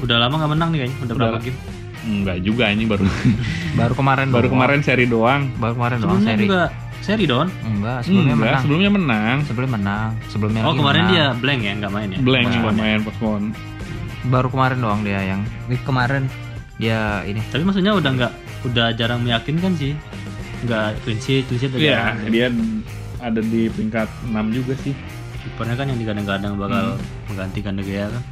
Udah 0.00 0.18
lama 0.18 0.34
nggak 0.36 0.50
menang 0.50 0.68
nih 0.70 0.78
kayaknya. 0.80 0.98
Udah 1.00 1.14
berapa 1.14 1.30
Udah. 1.32 1.42
game? 1.44 1.58
enggak 2.00 2.38
juga 2.40 2.64
ini 2.68 2.84
baru 2.84 3.04
Baru 3.78 3.92
kemarin 3.94 4.26
baru 4.28 4.42
doang. 4.44 4.54
kemarin 4.56 4.80
seri 4.80 5.04
doang 5.04 5.42
Baru 5.54 5.72
kemarin 5.74 5.96
doang 5.96 6.10
Sebelumnya 6.16 6.32
seri. 6.32 6.42
juga 6.42 6.62
seri 6.98 7.24
Don. 7.24 7.48
Enggak, 7.62 7.98
sebelumnya 8.02 8.24
Enggak, 8.28 8.38
menang. 8.40 8.60
sebelumnya 8.60 8.90
menang 8.90 9.36
Sebelumnya 9.44 9.72
menang. 9.76 10.10
Sebelumnya 10.26 10.60
Oh 10.62 10.74
kemarin 10.74 11.02
menang. 11.02 11.14
dia 11.14 11.26
blank 11.36 11.60
ya 11.60 11.72
nggak 11.76 11.92
main 11.92 12.08
ya? 12.08 12.18
blank 12.18 12.46
nggak 12.48 12.76
main 12.76 12.98
postpone 13.00 13.46
baru 14.24 14.48
kemarin 14.48 14.78
doang 14.80 15.00
dia 15.02 15.20
yang 15.24 15.40
kemarin 15.80 16.26
dia 16.78 16.98
ini 17.22 17.42
Tapi 17.44 17.62
maksudnya 17.62 17.92
udah 17.92 18.10
nggak 18.10 18.32
udah 18.64 18.86
jarang 18.94 19.20
meyakinkan 19.20 19.74
sih. 19.74 19.92
Nggak 20.62 20.98
clean 21.02 21.18
sheet 21.18 21.44
udah 21.46 21.58
Iya, 21.74 21.94
jarang. 22.14 22.16
dia 22.28 22.46
ada 23.18 23.40
di 23.40 23.66
peringkat 23.66 24.08
6 24.24 24.34
juga 24.50 24.74
sih. 24.78 24.94
Kipernya 25.38 25.74
kan 25.74 25.86
yang 25.86 25.98
digadang-gadang 25.98 26.54
bakal 26.54 26.98
menggantikan 27.26 27.74
De 27.74 27.82
Gea 27.82 28.06
kan. 28.06 28.22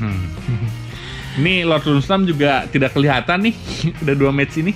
Ini 1.36 1.64
Lord 1.64 1.84
Lundstram 1.84 2.24
juga 2.24 2.64
tidak 2.66 2.92
kelihatan 2.92 3.44
nih. 3.44 3.54
Udah 4.02 4.14
dua 4.14 4.30
match 4.30 4.56
ini. 4.56 4.72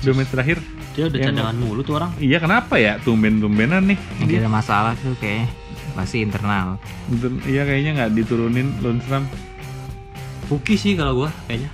Dua 0.00 0.16
match 0.16 0.32
terakhir. 0.32 0.56
Dia 0.90 1.06
udah 1.06 1.16
Yang- 1.16 1.36
cadangan 1.36 1.56
mulu 1.56 1.80
tuh 1.80 1.94
orang. 1.94 2.10
Iya, 2.16 2.40
kenapa 2.40 2.74
ya? 2.74 2.96
Tumben-tumbenan 2.98 3.84
nih. 3.84 3.98
Lagi 4.18 4.34
ada 4.36 4.50
masalah 4.50 4.92
tuh 4.96 5.12
kayaknya 5.16 5.48
pasti 5.90 6.22
internal 6.22 6.78
Iya, 7.44 7.62
kayaknya 7.62 7.90
nggak 7.94 8.10
diturunin 8.16 8.80
Lundstram. 8.80 9.28
Puki 10.48 10.74
sih 10.74 10.96
kalau 10.96 11.14
gua 11.14 11.30
kayaknya. 11.46 11.70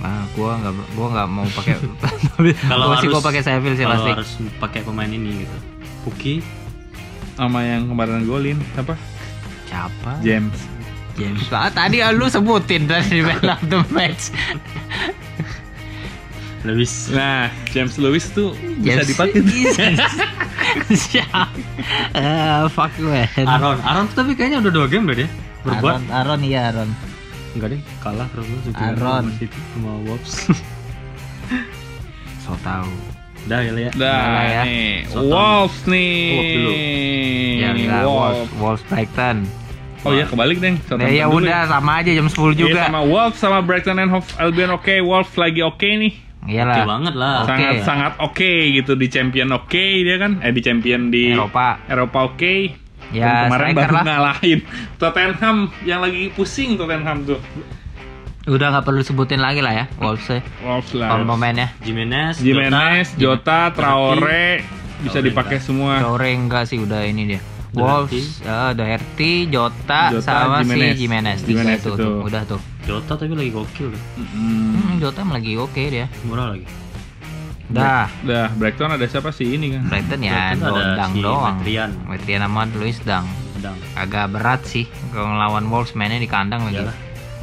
Ah 0.00 0.22
gua 0.32 0.54
nggak 0.56 0.72
gua 0.92 1.06
nggak 1.10 1.28
mau 1.28 1.46
pakai 1.48 1.74
Kalau 2.70 2.86
harus- 2.92 3.08
gua 3.08 3.18
pakai 3.20 3.40
Sheffield 3.40 3.74
sih 3.74 3.82
Kalau 3.82 3.94
pasti 3.96 4.10
harus 4.12 4.30
pakai 4.56 4.80
pemain 4.82 5.08
ini 5.08 5.42
gitu. 5.42 5.56
Puki 6.02 6.34
Sama 7.34 7.62
yang 7.62 7.86
kemarin 7.86 8.22
golin, 8.24 8.58
apa? 8.74 8.94
siapa 9.64 10.18
James. 10.20 10.54
James 11.12 11.44
ah, 11.50 11.68
tadi 11.68 11.98
lu 12.08 12.26
sebutin 12.26 12.86
dari 12.86 13.20
man 13.20 13.42
of 13.48 13.62
the 13.64 13.78
match 13.88 14.30
Lewis. 16.60 17.06
Nah, 17.08 17.46
James 17.68 17.94
Lewis 17.96 18.26
tuh 18.28 18.50
bisa 18.80 18.98
James- 18.98 19.08
dipakai. 19.08 19.40
siapa 21.04 21.46
Ah, 22.12 22.66
fuck 22.66 22.90
man 22.98 23.30
Aaron, 23.38 23.78
Aaron 23.80 24.04
tuh 24.06 24.16
tapi 24.16 24.34
kayaknya 24.34 24.58
udah 24.60 24.72
dua 24.72 24.86
game 24.86 25.04
loh 25.04 25.16
dia 25.16 25.28
berbuat. 25.60 26.02
Aaron 26.02 26.04
Aaron 26.08 26.40
iya 26.42 26.60
Aaron 26.68 26.90
Enggak 27.58 27.68
deh, 27.70 27.82
kalah 27.98 28.26
terus 28.30 28.46
lu 28.46 28.58
juga 28.64 28.78
Aaron. 28.86 29.22
sama 29.24 29.32
City 29.34 29.58
sama 29.68 29.92
Wolves. 30.00 30.34
so 32.42 32.54
tahu 32.60 32.90
Udah 33.40 33.58
ya 33.58 33.72
ya. 33.72 33.90
Dah, 33.92 34.12
Nah, 34.12 34.44
ya. 34.44 34.62
nih. 34.62 34.92
Southampton. 35.04 35.32
Wolves 35.32 35.78
nih. 35.86 36.20
Wolves 36.28 36.52
dulu. 36.52 36.70
ya 37.56 37.70
Wolves 38.04 38.50
Wolves 38.54 38.82
Brighton 38.84 39.36
Oh 40.00 40.14
iya, 40.14 40.24
kebalik 40.24 40.56
deh. 40.58 40.72
Nah, 40.72 40.82
Southampton 40.84 41.10
ya 41.12 41.24
dulu 41.26 41.42
udah 41.42 41.60
sama 41.66 41.92
aja 41.98 42.10
jam 42.12 42.26
10 42.26 42.30
Iya, 42.30 42.54
juga 42.54 42.80
sama 42.86 43.00
Wolves 43.02 43.38
sama 43.38 43.58
Brighton 43.60 43.96
and 43.96 44.10
Hove 44.10 44.30
Albion 44.36 44.70
oke, 44.72 44.94
Wolves 45.00 45.34
lagi 45.34 45.60
oke 45.60 45.88
nih. 45.88 46.12
iyalah 46.46 46.76
Oke 46.76 46.82
banget 46.86 47.14
lah. 47.14 47.34
Sangat 47.44 47.74
sangat 47.82 48.12
oke 48.18 48.50
gitu 48.72 48.92
di 48.94 49.06
champion 49.06 49.48
oke 49.50 49.74
dia 49.98 50.16
kan 50.16 50.38
eh 50.38 50.48
di 50.48 50.60
champion 50.60 51.08
di 51.08 51.28
Eropa 51.30 51.82
Eropa 51.84 52.18
oke 52.26 52.54
Ya, 53.08 53.48
kemarin 53.48 53.72
striker 53.72 53.80
baru 53.80 53.94
lah. 53.94 54.04
ngalahin 54.04 54.58
Tottenham 55.00 55.56
yang 55.88 56.00
lagi 56.04 56.28
pusing 56.36 56.76
Tottenham 56.76 57.24
tuh. 57.24 57.40
Udah 58.48 58.72
nggak 58.72 58.84
perlu 58.84 59.04
sebutin 59.04 59.44
lagi 59.44 59.60
lah 59.60 59.72
ya 59.72 59.84
Wolves 60.00 60.28
ya. 60.28 60.40
Wolves 60.64 60.92
lah. 60.96 61.16
Pemain-pemainnya. 61.16 61.68
Jimenez, 61.84 62.40
Jimenez, 62.40 63.12
Jota, 63.16 63.72
Traore 63.72 64.64
bisa 65.04 65.20
Traore 65.20 65.28
dipakai 65.28 65.58
semua. 65.60 66.00
Traore 66.00 66.28
enggak 66.32 66.64
sih 66.68 66.80
udah 66.80 67.04
ini 67.04 67.36
dia. 67.36 67.40
Doherty. 67.68 68.20
Wolves, 68.24 68.40
eh, 68.48 68.70
Doherty, 68.72 69.32
Jota, 69.52 70.02
Jota, 70.08 70.24
sama 70.24 70.64
Jimenez. 70.64 70.96
si 70.96 70.98
Jimenez. 71.04 71.38
Jimenez 71.44 71.80
itu, 71.84 71.92
itu. 71.92 72.00
tuh. 72.00 72.16
Udah 72.24 72.42
tuh. 72.48 72.60
Jota 72.88 73.12
tapi 73.20 73.36
lagi 73.36 73.52
gokil 73.52 73.92
deh. 73.92 74.02
Mm. 74.16 74.72
Hmm, 74.72 74.94
Jota 74.96 75.20
lagi 75.28 75.52
oke 75.60 75.82
dia. 75.92 76.08
Murah 76.24 76.56
lagi. 76.56 76.64
Dah. 77.68 78.08
Dah, 78.24 78.48
Brighton 78.56 78.88
ada 78.88 79.04
siapa 79.04 79.28
sih 79.28 79.52
ini 79.52 79.76
kan? 79.76 79.82
Brighton 79.92 80.20
ya 80.24 80.56
Brighton 80.56 80.72
ada 80.72 80.96
Dang 80.96 81.12
si 81.12 81.20
doang. 81.20 81.56
Matrian. 81.60 81.90
Matrian 82.08 82.40
sama 82.40 82.62
Luis 82.76 82.98
Dang. 83.04 83.26
Sedang. 83.52 83.76
Agak 83.92 84.26
berat 84.32 84.60
sih 84.64 84.88
kalau 85.12 85.28
ngelawan 85.36 85.64
Wolves 85.68 85.92
mainnya 85.92 86.16
di 86.16 86.30
kandang 86.30 86.64
lagi. 86.64 86.88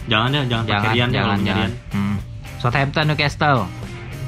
Jangan 0.06 0.28
deh, 0.34 0.44
jangan 0.50 0.64
pakai 0.66 0.98
Jangan, 0.98 1.10
jangan, 1.14 1.38
jangan. 1.42 1.70
Rian. 1.70 1.72
Hmm. 1.94 2.16
Southampton 2.62 3.06
Newcastle. 3.14 3.62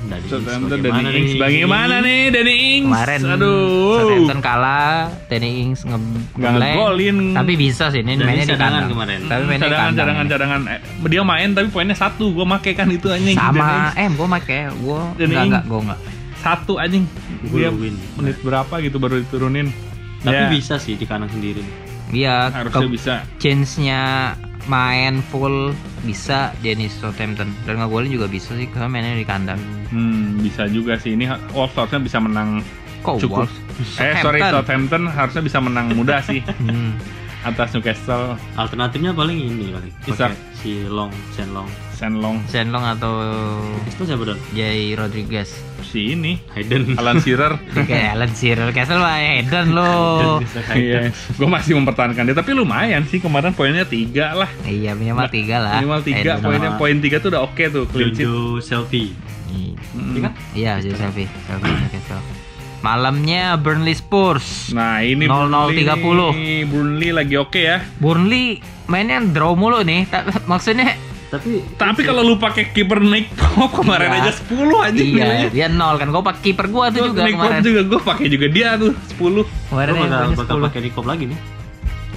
Di- 0.10 0.30
Southampton 0.30 0.80
Ings 1.10 1.30
nih? 1.30 1.38
bagaimana 1.38 1.96
nih 2.00 2.20
Danny 2.30 2.56
Ings? 2.74 2.88
Kemarin 2.88 3.20
aduh. 3.30 3.98
Southampton 3.98 4.39
kalah, 4.39 5.00
Danny 5.28 5.50
Ings 5.62 5.82
nge 5.84 5.98
ngegolin. 6.34 7.17
Tapi 7.34 7.54
bisa 7.54 7.89
sih 7.89 8.00
ini 8.00 8.15
mainnya 8.15 8.43
ini 8.43 8.46
di 8.46 8.56
kandang. 8.56 8.88
kemarin. 8.88 9.20
Tapi 9.24 9.43
mainnya 9.43 9.60
di 9.60 9.65
cadangan 9.65 9.84
kandang. 9.86 9.98
cadangan 10.00 10.26
cadangan 10.26 10.62
eh, 10.67 10.80
dia 11.06 11.22
main 11.22 11.50
tapi 11.52 11.67
poinnya 11.67 11.93
satu 11.93 12.32
gue 12.32 12.46
make 12.46 12.72
kan 12.72 12.88
itu 12.88 13.08
anjing 13.08 13.36
Sama, 13.36 13.91
eh 13.93 14.08
gue 14.08 14.28
make 14.28 14.58
gue 14.74 15.00
Danny 15.17 15.28
enggak 15.28 15.43
enggak 15.43 15.63
gue 15.65 15.80
enggak. 15.82 16.00
satu 16.38 16.74
anjing 16.78 17.04
dia 17.46 17.70
win. 17.70 17.96
menit 18.15 18.38
berapa 18.39 18.74
gitu 18.80 18.98
baru 18.98 19.20
diturunin 19.20 19.67
Tapi 20.17 20.34
Ya, 20.34 20.50
bisa 20.50 20.76
sih 20.78 20.93
di 20.93 21.06
kanan 21.06 21.28
sendiri. 21.28 21.62
Iya, 22.08 22.50
harusnya 22.50 22.88
bisa 22.88 23.13
chance-nya 23.38 24.34
main 24.67 25.23
full 25.32 25.71
bisa 26.03 26.51
Dennis 26.60 26.93
Southampton 26.99 27.51
dan 27.63 27.80
ngegolin 27.80 28.12
juga 28.12 28.27
bisa 28.27 28.53
sih 28.53 28.67
karena 28.67 28.88
mainnya 28.88 29.15
di 29.15 29.27
kandang. 29.27 29.60
hmm, 29.89 30.43
bisa 30.43 30.67
juga 30.67 30.99
sih 30.99 31.15
ini 31.15 31.27
Wolves 31.51 31.73
harusnya 31.73 31.99
bisa 31.99 32.17
menang 32.19 32.62
Kok 33.01 33.23
Cukup. 33.23 33.47
Wolves? 33.47 33.56
eh 34.03 34.13
sorry 34.19 34.41
Southampton. 34.43 35.08
Harusnya 35.08 35.41
bisa 35.41 35.58
menang 35.63 35.91
mudah 35.95 36.19
sih 36.21 36.43
Hmm. 36.62 36.99
Atas 37.47 37.71
Newcastle 37.71 38.36
Alternatifnya 38.53 39.12
paling 39.12 39.38
ini 39.38 39.71
kali. 39.71 39.89
Isak. 40.05 40.31
Si 40.57 40.83
Long, 40.86 41.10
Shen 41.31 41.51
Long. 41.51 41.69
Senlong 41.97 42.38
Shenlong 42.45 42.86
atau 42.93 43.25
Itu 43.83 44.05
siapa 44.05 44.21
don? 44.21 44.38
Jay 44.53 44.93
Rodriguez. 44.93 45.49
si 45.81 46.13
ini 46.13 46.38
Hayden. 46.53 46.93
Alan 47.01 47.17
Shearer 47.17 47.57
Kayak 47.73 48.13
Alan 48.13 48.29
Shearer, 48.29 48.69
Castle 48.69 49.01
mah 49.01 49.17
Eden 49.17 49.73
lo. 49.73 50.38
Iya, 50.77 51.10
gue 51.10 51.47
masih 51.47 51.73
mempertahankan 51.73 52.21
dia, 52.21 52.38
tapi 52.38 52.53
lumayan 52.53 53.01
sih 53.03 53.17
kemarin 53.17 53.49
poinnya 53.49 53.81
tiga 53.81 54.38
lah. 54.38 54.49
iya 54.62 54.93
minimal 54.93 55.25
tiga 55.25 55.57
lah. 55.57 55.81
Minimal 55.81 56.01
tiga, 56.05 56.31
poinnya 56.38 56.69
sama- 56.69 56.77
poin 56.77 56.97
tiga 57.01 57.17
tuh 57.17 57.33
udah 57.33 57.41
oke 57.41 57.63
tuh, 57.65 57.89
clean 57.89 58.13
sheet. 58.13 58.29
Jojo 58.29 58.62
Selfie. 58.62 59.10
Iya. 59.49 59.73
Kan? 60.21 60.33
Iya, 60.53 60.71
jadi 60.77 60.95
Selfie. 60.99 61.25
Selfie 61.47 61.71
Newcastle. 61.71 62.21
Malamnya 62.79 63.57
Burnley 63.57 63.93
Spurs. 63.93 64.69
Nah 64.69 65.01
ini 65.01 65.25
00.30. 65.25 65.97
Burnley, 65.97 66.63
Burnley 66.63 67.09
lagi 67.09 67.35
oke 67.35 67.57
ya. 67.57 67.81
Burnley 67.97 68.61
mainnya 68.85 69.19
draw 69.19 69.53
mulu 69.53 69.81
nih. 69.81 70.05
Ta- 70.05 70.23
Maksudnya 70.51 70.93
Tapi 71.27 71.59
Tapi 71.75 72.07
kalau 72.07 72.23
lu 72.23 72.39
pakai 72.39 72.71
kiper 72.71 73.03
Nick 73.03 73.27
Pope 73.35 73.83
kemarin 73.83 74.07
Iya. 74.09 74.19
aja 74.23 74.31
10 74.47 74.55
aja 74.79 74.95
iya, 74.95 75.49
dia 75.51 75.67
nol 75.67 75.99
kan. 75.99 76.07
Gue 76.07 76.23
pakai 76.23 76.41
kiper 76.41 76.71
gua 76.71 76.87
tuh 76.87 77.11
juga 77.11 77.27
Nick 77.27 77.35
kemarin. 77.35 77.51
Pope 77.51 77.67
juga 77.67 77.81
gue 77.83 77.99
pakai 77.99 78.25
juga 78.31 78.47
dia 78.47 78.69
tuh 78.79 78.91
10. 79.19 79.43
Kemarin 79.67 79.91
yang 79.91 80.07
bakal, 80.07 80.29
bakal 80.39 80.55
10. 80.55 80.65
pakai 80.71 80.79
Nikop 80.87 81.03
lagi 81.03 81.25
nih. 81.27 81.39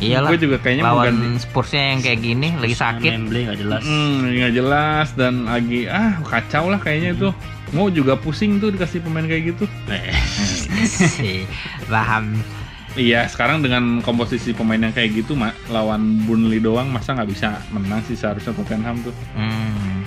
Iyalah. 0.00 0.28
Gue 0.30 0.38
juga 0.40 0.56
kayaknya 0.56 0.82
mau 0.82 0.96
lawan 0.96 1.12
ganti. 1.12 1.42
Spursnya 1.42 1.82
yang 1.90 2.00
kayak 2.00 2.18
gini 2.22 2.48
lagi 2.54 2.76
sakit. 2.78 3.12
Memble 3.12 3.38
nggak 3.44 3.58
jelas. 3.58 3.82
Hmm, 3.82 4.16
nggak 4.30 4.52
jelas 4.54 5.06
dan 5.12 5.34
lagi 5.44 5.80
ah 5.84 6.12
kacau 6.22 6.64
lah 6.70 6.78
kayaknya 6.78 7.10
itu. 7.12 7.28
Mau 7.70 7.86
juga 7.88 8.14
pusing 8.14 8.58
tuh 8.58 8.70
dikasih 8.70 8.98
pemain 9.00 9.22
kayak 9.22 9.54
gitu. 9.54 9.64
Eh, 9.88 10.14
Sih, 10.86 11.44
Paham. 11.86 12.40
Iya, 12.92 13.30
sekarang 13.30 13.62
dengan 13.62 14.02
komposisi 14.02 14.50
pemain 14.50 14.76
yang 14.76 14.90
kayak 14.90 15.14
gitu, 15.16 15.38
ma- 15.38 15.54
lawan 15.68 16.26
Burnley 16.26 16.58
doang, 16.58 16.90
masa 16.90 17.14
nggak 17.14 17.30
bisa 17.30 17.62
menang 17.70 18.02
sih 18.02 18.18
seharusnya 18.18 18.50
Tottenham 18.50 18.98
tuh. 19.00 19.14
Hmm. 19.32 20.02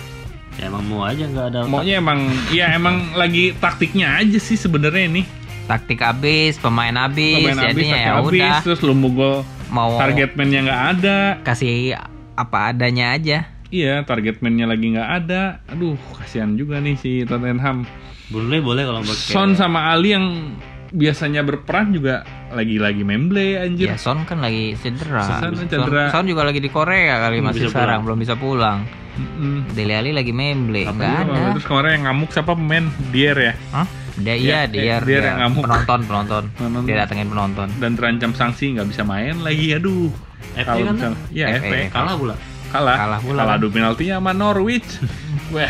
ya 0.54 0.69
emang 0.69 0.86
mau 0.86 1.02
aja 1.02 1.23
nggak 1.23 1.45
ada. 1.49 1.60
otak. 1.63 1.71
Maunya 1.71 1.95
emang, 1.97 2.19
iya 2.52 2.76
emang 2.76 3.15
lagi 3.15 3.56
taktiknya 3.58 4.19
aja 4.19 4.38
sih 4.38 4.54
sebenarnya 4.54 5.10
ini. 5.10 5.23
Taktik 5.63 6.04
habis, 6.04 6.60
pemain 6.60 6.93
habis, 6.93 7.39
Pemain 7.39 7.56
habis, 7.58 7.73
jadinya 7.73 7.97
ya 7.97 8.12
taktik 8.19 8.38
udah 8.38 8.56
terus 8.62 8.80
lu 8.84 8.93
mau 8.93 9.97
target 9.97 10.36
man-nya 10.36 10.60
nggak 10.62 10.84
ada. 10.93 11.17
kasih 11.41 11.95
apa 12.36 12.69
adanya 12.69 13.15
aja. 13.15 13.52
Iya, 13.73 14.05
target 14.05 14.38
man-nya 14.39 14.69
lagi 14.69 14.86
nggak 14.88 15.09
ada. 15.19 15.65
Aduh, 15.67 15.97
kasihan 16.13 16.53
juga 16.53 16.77
nih 16.77 16.93
si 16.93 17.25
Tottenham. 17.25 17.89
Boleh 18.29 18.62
boleh 18.62 18.86
kalau 18.86 19.01
pakai. 19.01 19.33
Son 19.33 19.57
sama 19.57 19.89
Ali 19.89 20.13
yang 20.13 20.53
biasanya 20.89 21.41
berperan 21.41 21.89
juga 21.89 22.21
lagi-lagi 22.47 23.01
memble 23.01 23.57
anjir. 23.57 23.89
Ya 23.89 23.97
Son 23.97 24.21
kan 24.23 24.39
lagi 24.39 24.77
cedera. 24.77 25.25
Son 25.25 25.41
Son, 25.51 25.65
cedera. 25.65 26.13
Son 26.13 26.21
juga 26.23 26.45
lagi 26.45 26.62
di 26.62 26.69
Korea 26.69 27.17
kali 27.19 27.41
Belum 27.41 27.49
masih 27.49 27.65
sekarang 27.65 27.81
pulang. 27.97 28.01
belum 28.05 28.17
bisa 28.19 28.36
pulang. 28.38 28.79
Mm-mm. 29.13 29.73
Dele 29.73 29.93
Alli 29.95 30.09
lagi 30.12 30.29
memble, 30.29 30.81
Apa 30.83 30.93
nggak 30.93 31.09
Oh, 31.09 31.33
ada. 31.33 31.53
Terus 31.53 31.65
kemarin 31.65 31.89
yang 31.91 32.03
ngamuk 32.07 32.29
siapa 32.29 32.51
pemain? 32.51 32.86
Dier 33.09 33.38
ya. 33.39 33.53
Hah? 33.71 33.86
Dia 34.15 34.36
iya, 34.36 34.49
Ya, 34.55 34.62
dia, 34.67 34.81
eh, 34.91 34.99
dia 35.01 35.17
yang 35.23 35.38
ngamuk. 35.41 35.65
penonton, 35.65 35.99
penonton. 36.03 36.43
Penonton. 36.53 36.86
Dia 36.86 36.95
datengin 36.99 37.27
penonton. 37.27 37.67
Dan 37.75 37.91
terancam 37.93 38.31
sanksi 38.31 38.73
nggak 38.73 38.86
bisa 38.88 39.01
main 39.01 39.41
lagi. 39.41 39.73
Aduh. 39.73 40.13
FA 40.53 40.77
kan 40.77 40.77
tuh? 40.77 40.93
misal- 40.93 41.17
Iya, 41.31 41.45
FA. 41.55 41.65
FA. 41.67 41.77
kalah 41.89 42.15
pula. 42.15 42.36
Kalah. 42.73 42.97
Kalah 42.97 43.19
pula, 43.21 43.41
Kalah 43.45 43.55
adu 43.55 43.67
penaltinya 43.69 44.17
sama 44.17 44.31
Norwich. 44.33 44.89
Wah, 45.53 45.69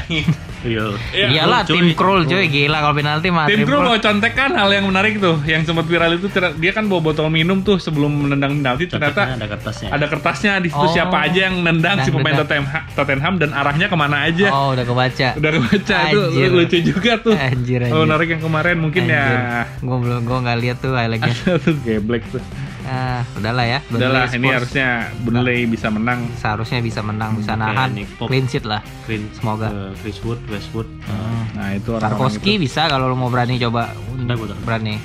Iya. 0.64 0.96
Iya, 1.12 1.28
Iyalah 1.28 1.68
tim 1.68 1.92
Krul 1.92 2.24
cuy 2.24 2.48
gila 2.48 2.80
kalau 2.80 2.96
penalti 2.96 3.28
mah. 3.28 3.52
Tim 3.52 3.68
Kru 3.68 3.84
Krul. 3.84 3.84
mau 3.84 4.00
contekan 4.00 4.56
hal 4.56 4.72
yang 4.72 4.88
menarik 4.88 5.20
tuh, 5.20 5.36
yang 5.44 5.68
sempat 5.68 5.84
viral 5.84 6.16
itu 6.16 6.32
dia 6.32 6.72
kan 6.72 6.88
bawa 6.88 7.04
botol 7.04 7.28
minum 7.28 7.60
tuh 7.60 7.76
sebelum 7.76 8.08
menendang 8.24 8.56
penalti 8.56 8.88
ternyata 8.88 9.36
ada 9.36 9.44
kertasnya. 9.46 9.92
ada 9.92 10.06
kertasnya 10.08 10.52
di 10.64 10.72
situ 10.72 10.80
Oh. 10.80 10.88
siapa 10.88 11.20
aja 11.20 11.52
yang 11.52 11.60
nendang 11.60 12.00
si 12.00 12.16
pemain. 12.16 12.32
Tottenham, 12.34 12.64
Tottenham 12.96 13.34
dan 13.36 13.52
arahnya 13.52 13.92
ke 13.92 13.96
mana 13.98 14.24
aja. 14.24 14.48
Oh, 14.50 14.72
udah 14.72 14.88
kebaca. 14.88 15.28
Udah 15.36 15.52
kebaca 15.52 15.98
itu 16.08 16.48
lucu 16.48 16.78
juga 16.82 17.12
tuh. 17.20 17.36
Anjir, 17.36 17.84
Oh, 17.84 17.88
anjir. 17.92 18.04
menarik 18.08 18.28
yang 18.32 18.42
kemarin 18.42 18.76
mungkin 18.80 19.04
ya 19.06 19.26
Gue 19.84 19.98
belum 20.00 20.24
gue 20.24 20.38
nggak 20.40 20.58
lihat 20.60 20.78
tuh 20.80 20.96
highlightnya. 20.96 21.36
tuh 21.60 21.76
geblek 21.84 22.24
tuh. 22.32 22.40
Ah, 22.86 23.22
udahlah 23.34 23.66
ya. 23.66 23.80
Udahlah 23.88 24.26
Burnley 24.26 24.36
ini 24.36 24.46
Spurs 24.46 24.56
harusnya 24.56 24.88
Burnley 25.20 25.60
bisa 25.66 25.88
menang. 25.88 26.20
seharusnya 26.36 26.80
bisa 26.80 27.00
menang, 27.00 27.32
bisa 27.36 27.54
nahan, 27.54 27.90
Pope. 28.16 28.28
clean 28.28 28.46
sheet 28.46 28.64
lah. 28.64 28.82
Green, 29.04 29.28
Semoga. 29.32 29.68
Chris 29.98 30.20
Wood, 30.22 30.40
Westwood. 30.48 30.88
Hmm. 31.04 31.44
Nah, 31.54 31.68
itu 31.72 31.90
orang-orang 31.92 32.04
Tarkowski 32.20 32.52
itu. 32.54 32.64
bisa 32.64 32.86
kalau 32.86 33.06
lu 33.06 33.16
mau 33.16 33.28
berani 33.28 33.56
coba 33.58 33.92
Udah, 34.14 34.36
udah. 34.36 34.58
berani 34.62 34.96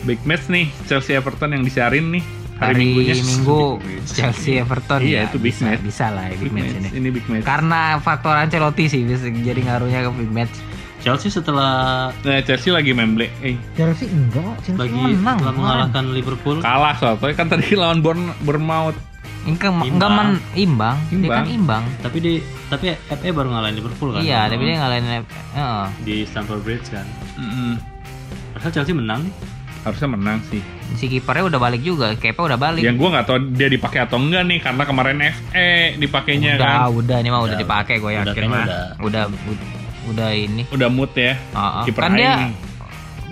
Big 0.00 0.20
match 0.24 0.48
nih 0.48 0.68
Chelsea 0.84 1.12
Everton 1.12 1.52
yang 1.52 1.60
disiarin 1.60 2.08
nih 2.10 2.24
hari, 2.56 2.72
hari 2.72 2.80
Minggunya. 2.82 3.14
Minggu 3.18 3.60
Chelsea 4.16 4.56
Everton 4.56 5.00
Iya, 5.00 5.12
ya, 5.12 5.22
itu 5.28 5.36
big 5.36 5.52
bisa, 5.52 5.64
match. 5.66 5.82
bisa 5.82 6.06
lah 6.08 6.24
ya, 6.26 6.36
big, 6.36 6.42
Big 6.42 6.52
match, 6.54 6.70
match. 6.70 6.80
ini 6.86 6.88
Ini 6.96 7.08
big 7.10 7.26
match. 7.26 7.44
karena 7.44 7.80
faktor 7.98 8.34
Ancelotti 8.34 8.84
sih 8.86 9.00
bisa 9.02 9.28
jadi 9.28 9.60
ngaruhnya 9.60 10.00
ke 10.02 10.10
big 10.14 10.30
match 10.30 10.54
Chelsea 11.00 11.28
setelah 11.28 12.12
Nah, 12.14 12.40
Chelsea 12.40 12.68
lagi 12.68 12.92
memble. 12.92 13.32
Eh, 13.40 13.56
Chelsea 13.72 14.06
enggak 14.06 14.52
Chelsea 14.60 14.76
lagi 14.78 14.92
menang 14.92 15.36
setelah 15.38 15.54
mengalahkan 15.54 16.04
Liverpool. 16.10 16.56
kalah 16.60 16.94
soalnya 16.94 17.32
kan 17.32 17.46
tadi 17.48 17.72
lawan 17.80 17.98
Bourne- 17.98 18.36
Bournemouth. 18.38 18.96
enggak 19.42 19.72
Imbang. 19.72 19.88
enggak 19.90 20.10
men 20.10 20.30
imbang. 20.54 20.96
dia 21.00 21.16
Imbang. 21.16 21.32
kan 21.32 21.44
imbang 21.48 21.84
Tapi 21.98 22.16
di 22.18 22.32
tapi 22.68 22.84
FA 22.92 23.28
baru 23.30 23.48
ngalahin 23.50 23.74
Liverpool 23.74 24.12
kan. 24.12 24.20
iya 24.20 24.44
Oh, 24.44 24.46
tapi 24.46 24.62
dia 24.62 24.76
ngalahin 24.76 25.04
heeh. 25.08 25.84
di 26.00 26.14
Stamford 26.22 26.60
Bridge 26.60 26.86
kan. 26.86 27.08
Mm-mm. 27.34 27.80
Padahal 28.52 28.70
Chelsea 28.70 28.92
menang 28.92 29.24
nih. 29.24 29.34
Harusnya 29.80 30.08
menang 30.08 30.44
sih. 30.44 30.60
si 30.92 31.08
kipernya 31.08 31.46
udah 31.46 31.56
balik 31.58 31.80
juga 31.80 32.12
Kepa 32.12 32.44
udah 32.44 32.58
balik 32.58 32.82
Yang 32.82 32.98
gua 32.98 33.08
nggak 33.10 33.24
tahu 33.24 33.38
dia 33.54 33.64
dipakai 33.66 34.02
atau 34.02 34.18
enggak 34.18 34.42
nih 34.44 34.58
karena 34.58 34.82
kemarin 34.82 35.16
FE 35.22 35.70
dipakainya 35.96 36.52
udah 36.52 36.66
kan. 36.66 36.92
udah 36.92 37.16
ini 37.16 37.28
mah 37.28 37.40
udah, 37.40 37.48
Udah, 37.48 37.56
dipakai 37.56 37.94
gue 37.96 38.10
udah 38.12 38.20
yakin 38.28 38.44
mah 38.44 38.64
udah. 38.66 38.84
udah 39.00 39.22
udah, 40.10 40.28
ini 40.30 40.62
Udah 40.68 40.88
mood 40.88 41.12
ya. 41.12 41.34
Heeh. 41.36 41.82
Kiper 41.86 42.02
kan 42.02 42.12
dia 42.12 42.32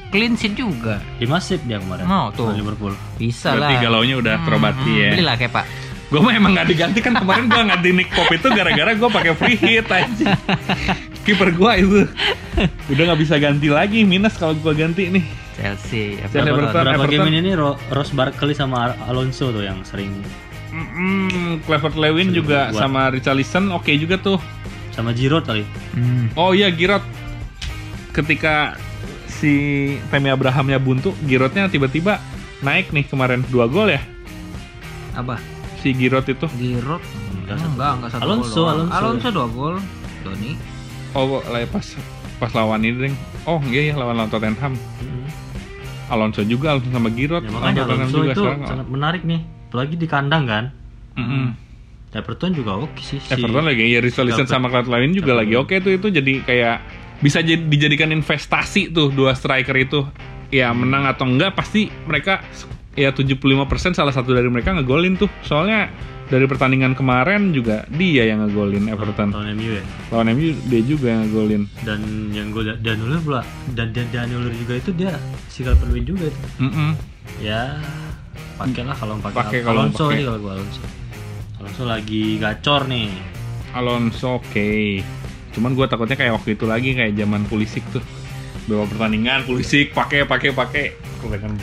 clean 0.09 0.35
sheet 0.35 0.55
juga 0.55 1.05
Di 1.15 1.27
Masip 1.27 1.61
dia 1.63 1.77
kemarin. 1.77 2.05
Oh, 2.05 2.31
tuh. 2.31 2.51
Liverpool. 2.51 2.97
bisa 3.15 3.53
Berarti 3.53 3.75
lah 3.75 3.81
galaunya 3.83 4.17
udah 4.17 4.35
terobati 4.41 4.93
ya. 4.95 5.11
belilah 5.13 5.37
Kepa 5.37 5.63
Gue 6.09 6.21
mah 6.21 6.33
emang 6.33 6.57
nggak 6.57 6.67
diganti 6.67 6.99
kan 6.99 7.13
kemarin 7.13 7.47
gua 7.47 7.69
ganti 7.69 7.93
Nick 7.93 8.09
Pope 8.09 8.33
itu 8.33 8.49
gara-gara 8.49 8.97
gua 8.97 9.13
pakai 9.13 9.37
free 9.37 9.55
hit 9.55 9.85
aja. 9.87 10.33
Kiper 11.25 11.53
gua 11.53 11.77
itu 11.77 12.09
udah 12.89 13.03
nggak 13.05 13.21
bisa 13.21 13.37
ganti 13.37 13.69
lagi 13.69 14.03
minus 14.03 14.33
kalau 14.35 14.57
gua 14.57 14.73
ganti 14.73 15.13
nih. 15.13 15.21
Chelsea 15.53 16.17
Chelsea 16.17 16.41
Everton. 16.41 16.49
Everton. 16.49 16.81
Berapa 16.81 16.97
Everton. 16.97 17.13
game 17.13 17.29
ini 17.29 17.39
nih 17.43 17.55
Ro- 17.55 17.77
Ross 17.91 18.11
Barkley 18.11 18.55
sama 18.55 18.89
Al- 18.89 18.99
Alonso 19.07 19.51
tuh 19.51 19.61
yang 19.61 19.85
sering 19.85 20.25
Mm, 20.69 21.61
Clever 21.61 21.93
Lewin 21.93 22.29
Sering 22.29 22.39
juga 22.39 22.59
buat. 22.69 22.79
sama 22.79 23.09
Richarlison 23.11 23.69
oke 23.69 23.93
juga 23.93 24.17
tuh. 24.17 24.41
Sama 24.99 25.15
Giroud 25.15 25.47
kali. 25.47 25.63
Hmm. 25.95 26.27
Oh 26.35 26.51
iya 26.51 26.69
Giroud 26.69 27.07
ketika 28.11 28.75
si 29.31 29.53
Temi 30.11 30.27
Abrahamnya 30.27 30.77
buntu, 30.77 31.15
Giroudnya 31.23 31.71
tiba-tiba 31.71 32.19
naik 32.59 32.91
nih 32.91 33.07
kemarin 33.07 33.47
dua 33.47 33.71
gol 33.71 33.87
ya 33.87 34.03
Apa? 35.15 35.39
si 35.79 35.95
Giroud 35.95 36.27
itu. 36.27 36.51
Giroud? 36.51 36.99
Enggak, 36.99 37.55
Enggak, 37.55 37.57
satu. 37.57 37.71
enggak, 37.71 37.91
enggak 37.95 38.11
satu 38.11 38.23
Alonso, 38.25 38.43
gol 38.43 38.59
doang. 38.59 38.75
Alonso. 38.75 38.99
Alonso 38.99 39.29
dua 39.31 39.47
gol. 39.49 39.75
Doni. 40.19 40.53
Oh, 41.15 41.39
lah 41.41 41.63
pas 41.65 41.87
pas 42.37 42.51
lawan 42.53 42.83
ini. 42.83 43.15
Oh 43.47 43.63
iya 43.65 43.89
ya 43.89 43.95
lawan 43.95 44.19
lawan 44.19 44.29
Tottenham. 44.29 44.75
Mm-mm. 44.75 45.25
Alonso 46.09 46.43
juga 46.43 46.75
Alonso 46.75 46.91
sama 46.91 47.09
Giroud. 47.09 47.47
Ya, 47.47 47.51
makanya 47.51 47.87
Tottenham 47.87 48.11
Alonso 48.11 48.19
itu 48.27 48.43
sekarang. 48.43 48.61
sangat 48.67 48.87
menarik 48.91 49.23
nih. 49.23 49.41
Apalagi 49.71 49.95
di 49.95 50.07
kandang 50.07 50.45
kan. 50.45 50.65
Mm-mm. 51.15 51.47
Everton 52.11 52.51
juga 52.51 52.73
oke 52.79 52.99
sih. 52.99 53.19
si- 53.19 53.31
Everton 53.31 53.65
lagi 53.65 53.85
ya 53.85 54.01
Richarlison 54.01 54.45
sama 54.45 54.69
Cloud 54.69 54.89
lain 54.89 55.13
juga 55.13 55.33
lagi 55.35 55.53
oke 55.55 55.77
tuh 55.79 55.93
itu 55.93 56.09
jadi 56.09 56.33
kayak 56.41 56.77
bisa 57.19 57.39
jadi 57.41 57.61
dijadikan 57.61 58.09
investasi 58.11 58.89
tuh 58.89 59.11
dua 59.11 59.33
striker 59.33 59.75
itu 59.75 60.07
ya 60.49 60.71
menang 60.71 61.05
atau 61.05 61.27
enggak 61.27 61.53
pasti 61.53 61.93
mereka 62.05 62.41
ya 62.95 63.11
75% 63.11 63.45
salah 63.93 64.11
satu 64.11 64.33
dari 64.33 64.47
mereka 64.47 64.73
ngegolin 64.73 65.15
tuh 65.15 65.29
soalnya 65.41 65.93
dari 66.25 66.45
pertandingan 66.45 66.93
kemarin 66.93 67.53
juga 67.53 67.89
dia 67.89 68.25
yang 68.25 68.43
ngegolin 68.43 68.85
Everton 68.87 69.33
Lawan 69.33 69.53
MU 69.55 69.71
ya. 69.71 69.85
lawan 70.09 70.27
MU 70.31 70.53
dia 70.67 70.83
juga 70.83 71.07
yang 71.11 71.21
ngegolin 71.25 71.63
Dan 71.83 72.01
yang 72.31 72.49
lihat 72.51 72.81
Danilo 72.81 73.17
pula 73.19 73.41
dan 73.73 73.93
dan 73.93 74.07
Danilo 74.09 74.49
juga 74.49 74.77
itu 74.77 74.91
dia 74.93 75.13
sikal 75.49 75.73
penuhin 75.75 76.05
juga 76.05 76.25
itu. 76.27 76.41
Mm-mm. 76.61 76.91
Ya 77.39 77.81
pakailah 78.57 78.95
kalau 78.95 79.15
pakai 79.19 79.63
Alonso 79.63 80.09
kalau 80.09 80.39
gue 80.39 80.53
Alonso. 80.53 80.81
Alonso 81.59 81.83
lagi 81.87 82.39
gacor 82.39 82.87
nih. 82.87 83.11
Alonso 83.75 84.39
oke 84.39 85.03
cuman 85.59 85.75
gue 85.75 85.87
takutnya 85.91 86.15
kayak 86.15 86.39
waktu 86.39 86.55
itu 86.55 86.65
lagi 86.71 86.95
kayak 86.95 87.19
zaman 87.19 87.43
Pulisic 87.51 87.83
tuh 87.91 88.05
bawa 88.71 88.87
pertandingan 88.87 89.43
Pulisic 89.43 89.91
pakai 89.91 90.23
pakai 90.23 90.55
pakai. 90.55 90.85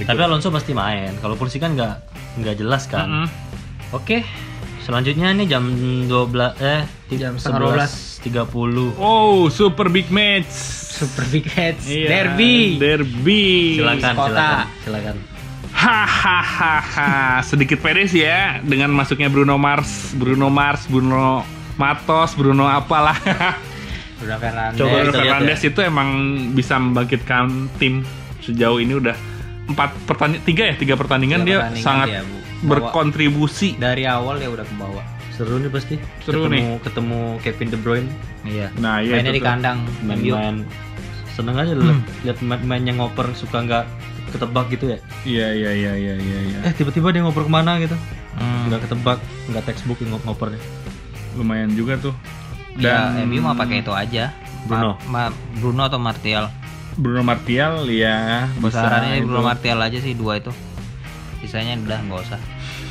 Tapi 0.04 0.22
Alonso 0.22 0.52
pasti 0.52 0.76
main. 0.76 1.16
Kalau 1.24 1.40
Pulisic 1.40 1.64
kan 1.64 1.78
nggak 1.78 1.96
nggak 2.44 2.56
jelas 2.60 2.92
kan. 2.92 3.08
Mm-mm. 3.08 3.28
Oke. 3.96 4.26
Selanjutnya 4.86 5.34
nih 5.34 5.50
jam 5.50 5.66
12 6.06 6.62
eh 6.62 6.86
Jam 7.18 7.38
setengah 7.38 7.90
11.30. 8.22 9.02
Oh, 9.02 9.50
super 9.50 9.90
big 9.90 10.10
match. 10.14 10.50
Super 10.96 11.26
big 11.30 11.46
match. 11.54 11.86
Iya, 11.90 12.08
Derby. 12.10 12.82
Derby. 12.82 13.46
Silakan, 13.82 14.14
Kota. 14.14 14.30
silakan, 14.30 14.66
silakan. 14.82 15.35
Hahaha. 15.76 17.44
Sedikit 17.44 17.84
pede 17.84 18.08
sih 18.08 18.24
ya 18.24 18.64
dengan 18.64 18.90
masuknya 18.90 19.28
Bruno 19.28 19.60
Mars, 19.60 20.16
Bruno 20.16 20.48
Mars, 20.48 20.88
Bruno 20.88 21.44
Matos, 21.76 22.34
Bruno 22.34 22.66
apalah. 22.66 23.20
Bruno 24.20 24.36
Fernandes. 24.40 24.80
Coba 24.80 24.96
Bruno 24.96 25.12
lihat 25.12 25.16
Fernandes 25.36 25.62
itu 25.62 25.80
emang 25.84 26.10
bisa 26.56 26.80
membangkitkan 26.80 27.68
tim 27.76 28.08
sejauh 28.40 28.80
ini 28.80 28.96
udah 28.96 29.16
empat 29.66 29.92
pertandingan 30.06 30.46
tiga 30.46 30.64
ya 30.70 30.76
tiga 30.78 30.94
pertandingan 30.96 31.42
Tiga 31.42 31.48
dia 31.48 31.58
pertandingan 31.60 31.84
sangat 31.84 32.08
dia, 32.08 32.22
Bu. 32.22 32.32
Bawa- 32.32 32.70
berkontribusi. 32.72 33.70
dari 33.76 34.04
awal 34.08 34.40
dia 34.40 34.50
udah 34.50 34.64
ke 34.64 34.76
bawah. 34.80 35.06
Seru 35.36 35.60
nih 35.60 35.68
pasti. 35.68 36.00
Seru 36.24 36.48
ketemu, 36.48 36.80
Ketemu 36.80 37.20
Kevin 37.44 37.68
De 37.68 37.78
Bruyne. 37.78 38.10
Iya. 38.48 38.72
Nah, 38.80 39.04
iya 39.04 39.20
Mainnya 39.20 39.36
itu 39.36 39.38
di 39.38 39.44
kandang. 39.44 39.78
MU. 40.00 40.08
Main-main. 40.08 40.64
Seneng 41.36 41.60
aja 41.60 41.76
liat, 41.76 42.00
liat 42.24 42.38
main-main 42.40 42.84
yang 42.88 43.04
ngoper 43.04 43.28
suka 43.36 43.60
nggak 43.60 43.84
ketebak 44.36 44.66
gitu 44.70 44.86
ya. 44.88 44.98
Iya 45.24 45.48
iya 45.50 45.72
iya 45.72 45.92
iya 45.96 46.14
iya. 46.16 46.38
iya. 46.46 46.60
Eh 46.64 46.74
tiba-tiba 46.74 47.10
dia 47.10 47.22
ngoper 47.22 47.44
ke 47.44 47.52
mana 47.52 47.80
gitu. 47.80 47.96
Hmm. 48.36 48.68
Nggak 48.68 48.86
ketebak, 48.86 49.20
nggak 49.48 49.64
textbook 49.64 49.98
yang 50.00 50.12
ngop- 50.12 50.26
ngopernya. 50.26 50.60
Lumayan 51.34 51.72
juga 51.72 51.96
tuh. 51.98 52.14
Ya, 52.76 53.08
Dan 53.10 53.26
MU 53.26 53.40
mah 53.42 53.56
pakai 53.56 53.80
itu 53.80 53.90
aja. 53.90 54.36
Bruno. 54.66 55.00
Ma- 55.06 55.30
ma- 55.30 55.36
Bruno 55.56 55.82
atau 55.82 55.96
Martial. 55.96 56.52
Bruno 56.96 57.22
Martial 57.22 57.88
ya 57.88 58.48
bisa 58.54 58.80
Besarannya 58.80 59.20
itu. 59.20 59.28
Bruno 59.28 59.44
Martial 59.44 59.80
aja 59.80 59.98
sih 59.98 60.12
dua 60.12 60.38
itu. 60.38 60.52
Sisanya 61.40 61.76
udah 61.78 62.00
nggak 62.02 62.20
usah. 62.22 62.40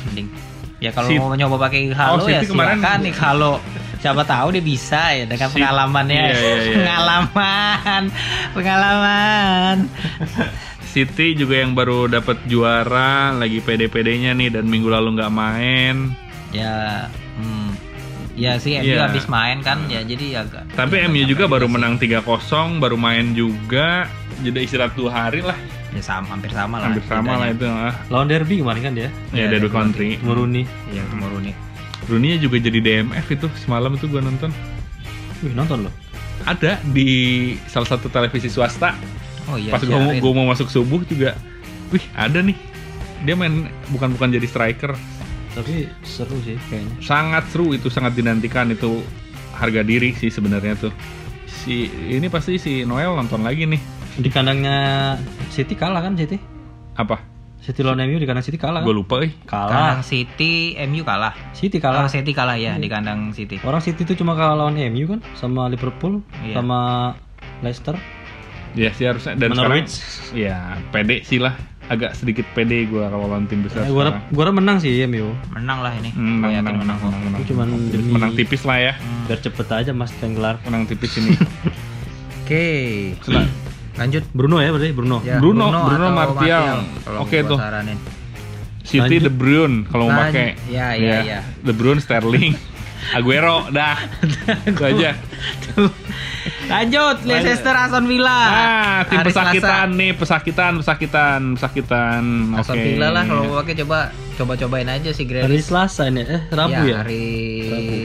Mending. 0.05 0.29
Ya 0.77 0.89
kalau 0.89 1.07
Sit- 1.07 1.19
mau 1.19 1.31
nyoba 1.31 1.57
pakai 1.61 1.89
Halo 1.89 2.19
Oh, 2.19 2.27
ya 2.27 2.41
kemarin- 2.41 2.77
silakan 2.77 2.97
nih 3.01 3.13
Halo. 3.15 3.53
Siapa 3.95 4.21
tahu 4.21 4.53
dia 4.53 4.61
bisa 4.61 5.01
ya 5.11 5.25
dengan 5.25 5.49
Sit- 5.49 5.57
pengalamannya. 5.57 6.23
Iya, 6.23 6.35
iya, 6.35 6.53
iya. 6.59 6.75
Pengalaman. 6.77 8.03
Pengalaman. 8.53 9.77
City 10.95 11.35
juga 11.35 11.59
yang 11.59 11.75
baru 11.75 12.07
dapat 12.07 12.39
juara 12.47 13.35
lagi 13.35 13.59
pede-pedenya 13.59 14.31
nih 14.31 14.47
dan 14.49 14.63
minggu 14.65 14.87
lalu 14.87 15.19
nggak 15.19 15.27
main. 15.29 16.15
Ya, 16.55 17.11
hmm. 17.35 17.75
Ya 18.35 18.55
sih 18.55 18.75
MU 18.75 18.87
Iya. 18.89 19.07
habis 19.07 19.27
main 19.27 19.59
kan 19.59 19.87
ya 19.87 20.03
jadi 20.03 20.43
agak 20.43 20.67
Tapi 20.71 21.03
ya, 21.03 21.07
MU 21.07 21.23
juga 21.23 21.47
baru 21.47 21.67
sih. 21.67 21.73
menang 21.75 21.93
3-0, 21.95 22.23
baru 22.79 22.95
main 22.95 23.35
juga. 23.35 24.07
Jeda 24.39 24.59
istirahat 24.59 24.95
dua 24.95 25.11
hari 25.11 25.39
lah, 25.39 25.55
Ya 25.91 25.99
sama 25.99 26.31
hampir 26.31 26.51
sama 26.51 26.79
lah. 26.79 26.91
hampir 26.91 27.03
sama 27.07 27.39
lah 27.39 27.47
itu. 27.47 27.63
Ah. 27.63 27.95
Lawan 28.07 28.27
Derby 28.27 28.59
kemarin 28.59 28.81
kan 28.81 28.93
dia. 28.93 29.07
Ya, 29.31 29.47
Iya, 29.47 29.55
Derby 29.55 29.67
Country. 29.67 30.19
Muruni. 30.19 30.63
Iya, 30.91 31.03
itu 31.03 31.15
Muruni. 31.15 31.51
Rooney 32.05 32.37
juga 32.37 32.59
jadi 32.59 32.79
DMF 32.79 33.25
itu 33.29 33.47
semalam 33.57 33.91
itu 33.91 34.05
gua 34.05 34.19
nonton. 34.19 34.51
Wih 35.39 35.51
nonton 35.51 35.87
loh. 35.87 35.93
Ada 36.43 36.79
di 36.85 37.09
salah 37.65 37.87
satu 37.89 38.07
televisi 38.07 38.47
swasta. 38.47 38.93
Oh 39.45 39.57
iya. 39.57 39.71
Pas 39.71 39.81
gua 39.81 39.99
mau, 39.99 40.13
gua 40.17 40.31
mau 40.33 40.45
masuk 40.49 40.67
subuh 40.67 41.01
juga, 41.05 41.37
wih 41.93 42.01
ada 42.17 42.41
nih. 42.41 42.57
Dia 43.23 43.33
main 43.33 43.69
bukan 43.89 44.13
bukan 44.13 44.29
jadi 44.33 44.45
striker. 44.45 44.93
Tapi 45.55 45.87
seru 46.03 46.35
sih 46.43 46.59
kayaknya. 46.67 46.93
Sangat 46.99 47.47
seru 47.49 47.71
itu, 47.71 47.87
sangat 47.87 48.13
dinantikan 48.13 48.67
itu 48.69 48.99
harga 49.55 49.81
diri 49.81 50.11
sih 50.11 50.27
sebenarnya 50.27 50.75
tuh. 50.75 50.91
Si 51.47 51.87
ini 52.11 52.27
pasti 52.27 52.59
si 52.59 52.83
Noel 52.83 53.15
nonton 53.15 53.41
lagi 53.41 53.63
nih. 53.63 53.79
Di 54.15 54.29
kandangnya 54.31 55.15
City 55.51 55.75
kalah 55.75 56.03
kan 56.03 56.15
City? 56.15 56.35
Apa? 56.95 57.19
City 57.65 57.81
lawan 57.81 57.97
MU 58.05 58.21
di 58.21 58.29
kandang 58.29 58.45
City 58.45 58.61
kalah 58.61 58.85
kan? 58.85 58.87
Gue 58.87 58.93
lupa 58.93 59.25
eh. 59.25 59.33
Kalah. 59.49 59.97
Kandang 59.97 60.03
City 60.05 60.77
MU 60.85 61.01
kalah. 61.01 61.33
City 61.57 61.81
kalah. 61.81 62.05
City 62.05 62.29
kalah 62.29 62.61
ya 62.61 62.77
di 62.77 62.85
kandang 62.85 63.33
City. 63.33 63.57
Orang 63.65 63.81
City 63.81 64.05
itu 64.05 64.13
cuma 64.21 64.37
kalah 64.37 64.53
lawan 64.53 64.77
MU 64.93 65.17
kan 65.17 65.19
sama 65.33 65.65
Liverpool 65.65 66.21
Iya. 66.45 66.61
sama 66.61 66.79
Leicester. 67.65 67.97
Ya 68.75 68.91
sih 68.91 69.05
harusnya 69.05 69.33
dan 69.33 69.49
sekarang 69.49 69.81
Norwich. 69.81 69.95
ya 70.31 70.57
pede 70.89 71.23
sih 71.23 71.39
lah. 71.39 71.55
Agak 71.85 72.11
sedikit 72.13 72.43
pede 72.51 72.83
gua 72.85 73.07
kalau 73.07 73.25
lawan 73.25 73.45
tim 73.45 73.61
besar. 73.61 73.83
Gua 73.83 73.87
sekarang. 73.87 74.01
harap, 74.17 74.33
gua 74.33 74.41
harap 74.43 74.55
menang 74.55 74.77
sih 74.77 74.91
MU. 75.05 75.31
Menang 75.49 75.79
lah 75.79 75.93
ini. 75.93 76.09
Hmm, 76.09 76.41
Gua 76.41 76.49
menang, 76.49 76.51
yakin 76.51 76.65
menang, 76.65 76.75
menang, 76.75 76.99
menang, 76.99 77.21
menang, 77.23 77.41
cuman 77.45 77.67
menang. 77.67 77.81
demi- 77.87 78.11
menang 78.11 78.31
tipis 78.33 78.61
lah 78.61 78.77
ya. 78.77 78.93
Hmm. 78.95 79.23
Biar 79.25 79.39
cepet 79.39 79.67
aja 79.69 79.91
Mas 79.91 80.11
gelar. 80.13 80.55
Menang 80.61 80.83
tipis 80.83 81.11
ini. 81.15 81.37
Oke. 82.41 82.65
Sel- 83.21 83.49
Lanjut. 83.95 84.23
Bruno 84.29 84.59
ya 84.59 84.69
berarti 84.69 84.91
Bruno. 84.91 85.17
Ya, 85.21 85.39
Bruno- 85.39 85.71
Bruno 85.71 86.05
atau 86.05 86.11
Martial. 86.11 86.83
kalau 87.01 87.19
Oke 87.21 87.37
tuh. 87.41 87.55
saranin. 87.55 87.95
City 88.83 88.99
Lanjut. 89.17 89.21
De 89.23 89.31
Bruyne 89.31 89.77
kalau 89.87 90.05
mau 90.07 90.19
pakai. 90.21 90.59
ya, 90.67 90.93
ya, 90.93 91.17
ya. 91.23 91.39
De 91.57 91.71
Bruyne, 91.71 91.97
Sterling, 91.97 92.53
Aguero, 93.11 93.69
dah. 93.69 93.99
Itu 94.69 94.81
aja. 94.81 95.13
Lanjut, 96.65 97.17
Leicester 97.23 97.75
Aston 97.75 98.05
Villa. 98.05 98.33
Ah, 98.33 98.99
tim 99.05 99.21
Hari 99.21 99.29
pesakitan 99.29 99.61
Selasa. 99.87 99.97
nih, 99.97 100.11
pesakitan, 100.15 100.71
pesakitan, 100.81 101.41
pesakitan. 101.53 102.23
Aston 102.57 102.75
Oke. 102.75 102.85
Villa 102.87 103.07
lah 103.11 103.23
kalau 103.23 103.41
mau 103.45 103.61
pakai 103.61 103.75
coba 103.77 103.99
coba 104.35 104.53
cobain 104.55 104.89
aja 104.89 105.09
sih 105.09 105.23
Hari 105.23 105.45
Grealish. 105.45 105.69
Selasa 105.69 106.09
ini 106.09 106.21
eh 106.23 106.41
Rabu 106.49 106.81
ya. 106.83 106.95
hari 106.99 107.25
Rabu. 107.67 107.95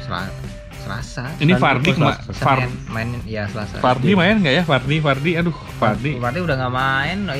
Sela- 0.00 0.32
Selasa. 0.80 1.24
Ini 1.38 1.52
Fardi, 1.54 1.90
apa 1.92 2.00
Ma- 2.00 2.18
Selasa? 2.18 2.40
Far, 2.40 2.58
main 2.88 3.08
ya 3.22 3.44
Selasa. 3.46 3.78
Fardi 3.78 4.10
main 4.12 4.40
nggak 4.40 4.54
ya? 4.54 4.62
Fardi, 4.64 4.96
Fardi, 4.98 5.30
aduh, 5.36 5.54
Fardi. 5.78 6.18
Fardi 6.18 6.38
udah 6.40 6.54
nggak 6.56 6.72
main. 6.72 7.18
Oh, 7.28 7.36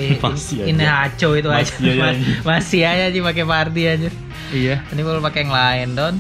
ini 0.62 0.84
haco 0.84 1.28
itu 1.34 1.48
aja. 1.48 1.66
Masih 1.66 1.98
aja. 1.98 2.10
Masih 2.48 2.80
aja 2.84 3.04
sih 3.08 3.20
pakai 3.20 3.42
Fardi 3.42 3.82
aja. 3.88 4.08
Iya. 4.50 4.82
Ini 4.90 5.00
kalau 5.00 5.22
pakai 5.22 5.40
yang 5.46 5.54
lain 5.54 5.88
Don. 5.94 6.14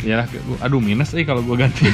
Ya 0.00 0.24
lah, 0.24 0.26
gua- 0.28 0.60
aduh 0.64 0.80
minus 0.80 1.12
eh 1.12 1.24
kalau 1.24 1.44
gua 1.44 1.60
ganti. 1.60 1.84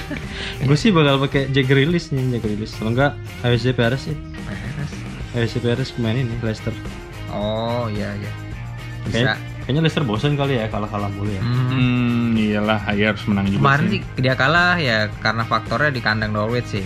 Gue 0.66 0.78
sih 0.78 0.94
bakal 0.94 1.18
pakai 1.18 1.50
Jack 1.50 1.66
Grealish 1.66 2.14
nih 2.14 2.38
Jack 2.38 2.42
Grealish. 2.46 2.74
Kalau 2.78 2.94
enggak 2.94 3.12
ASC 3.42 3.74
Perez 3.74 4.02
sih. 4.06 4.16
ASC 5.34 5.58
Perez 5.58 5.90
pemain 5.90 6.14
ini 6.14 6.30
Leicester. 6.38 6.72
Oh 7.34 7.90
iya 7.90 8.14
iya. 8.14 8.30
Bisa. 9.04 9.14
Kayak, 9.34 9.36
kayaknya 9.66 9.80
Leicester 9.84 10.04
bosan 10.06 10.34
kali 10.38 10.56
ya 10.56 10.70
kalah-kalah 10.70 11.10
mulu 11.10 11.30
ya. 11.30 11.42
Hmm. 11.42 11.66
hmm, 11.68 12.26
iyalah, 12.38 12.80
ya 12.94 13.12
harus 13.12 13.24
menang 13.26 13.46
juga 13.50 13.60
Kemarin 13.60 13.86
sih. 13.90 14.00
sih 14.00 14.20
dia 14.22 14.34
kalah 14.38 14.74
ya 14.78 14.98
karena 15.18 15.42
faktornya 15.44 15.90
di 15.90 16.00
kandang 16.00 16.30
Norwich 16.30 16.78
sih. 16.78 16.84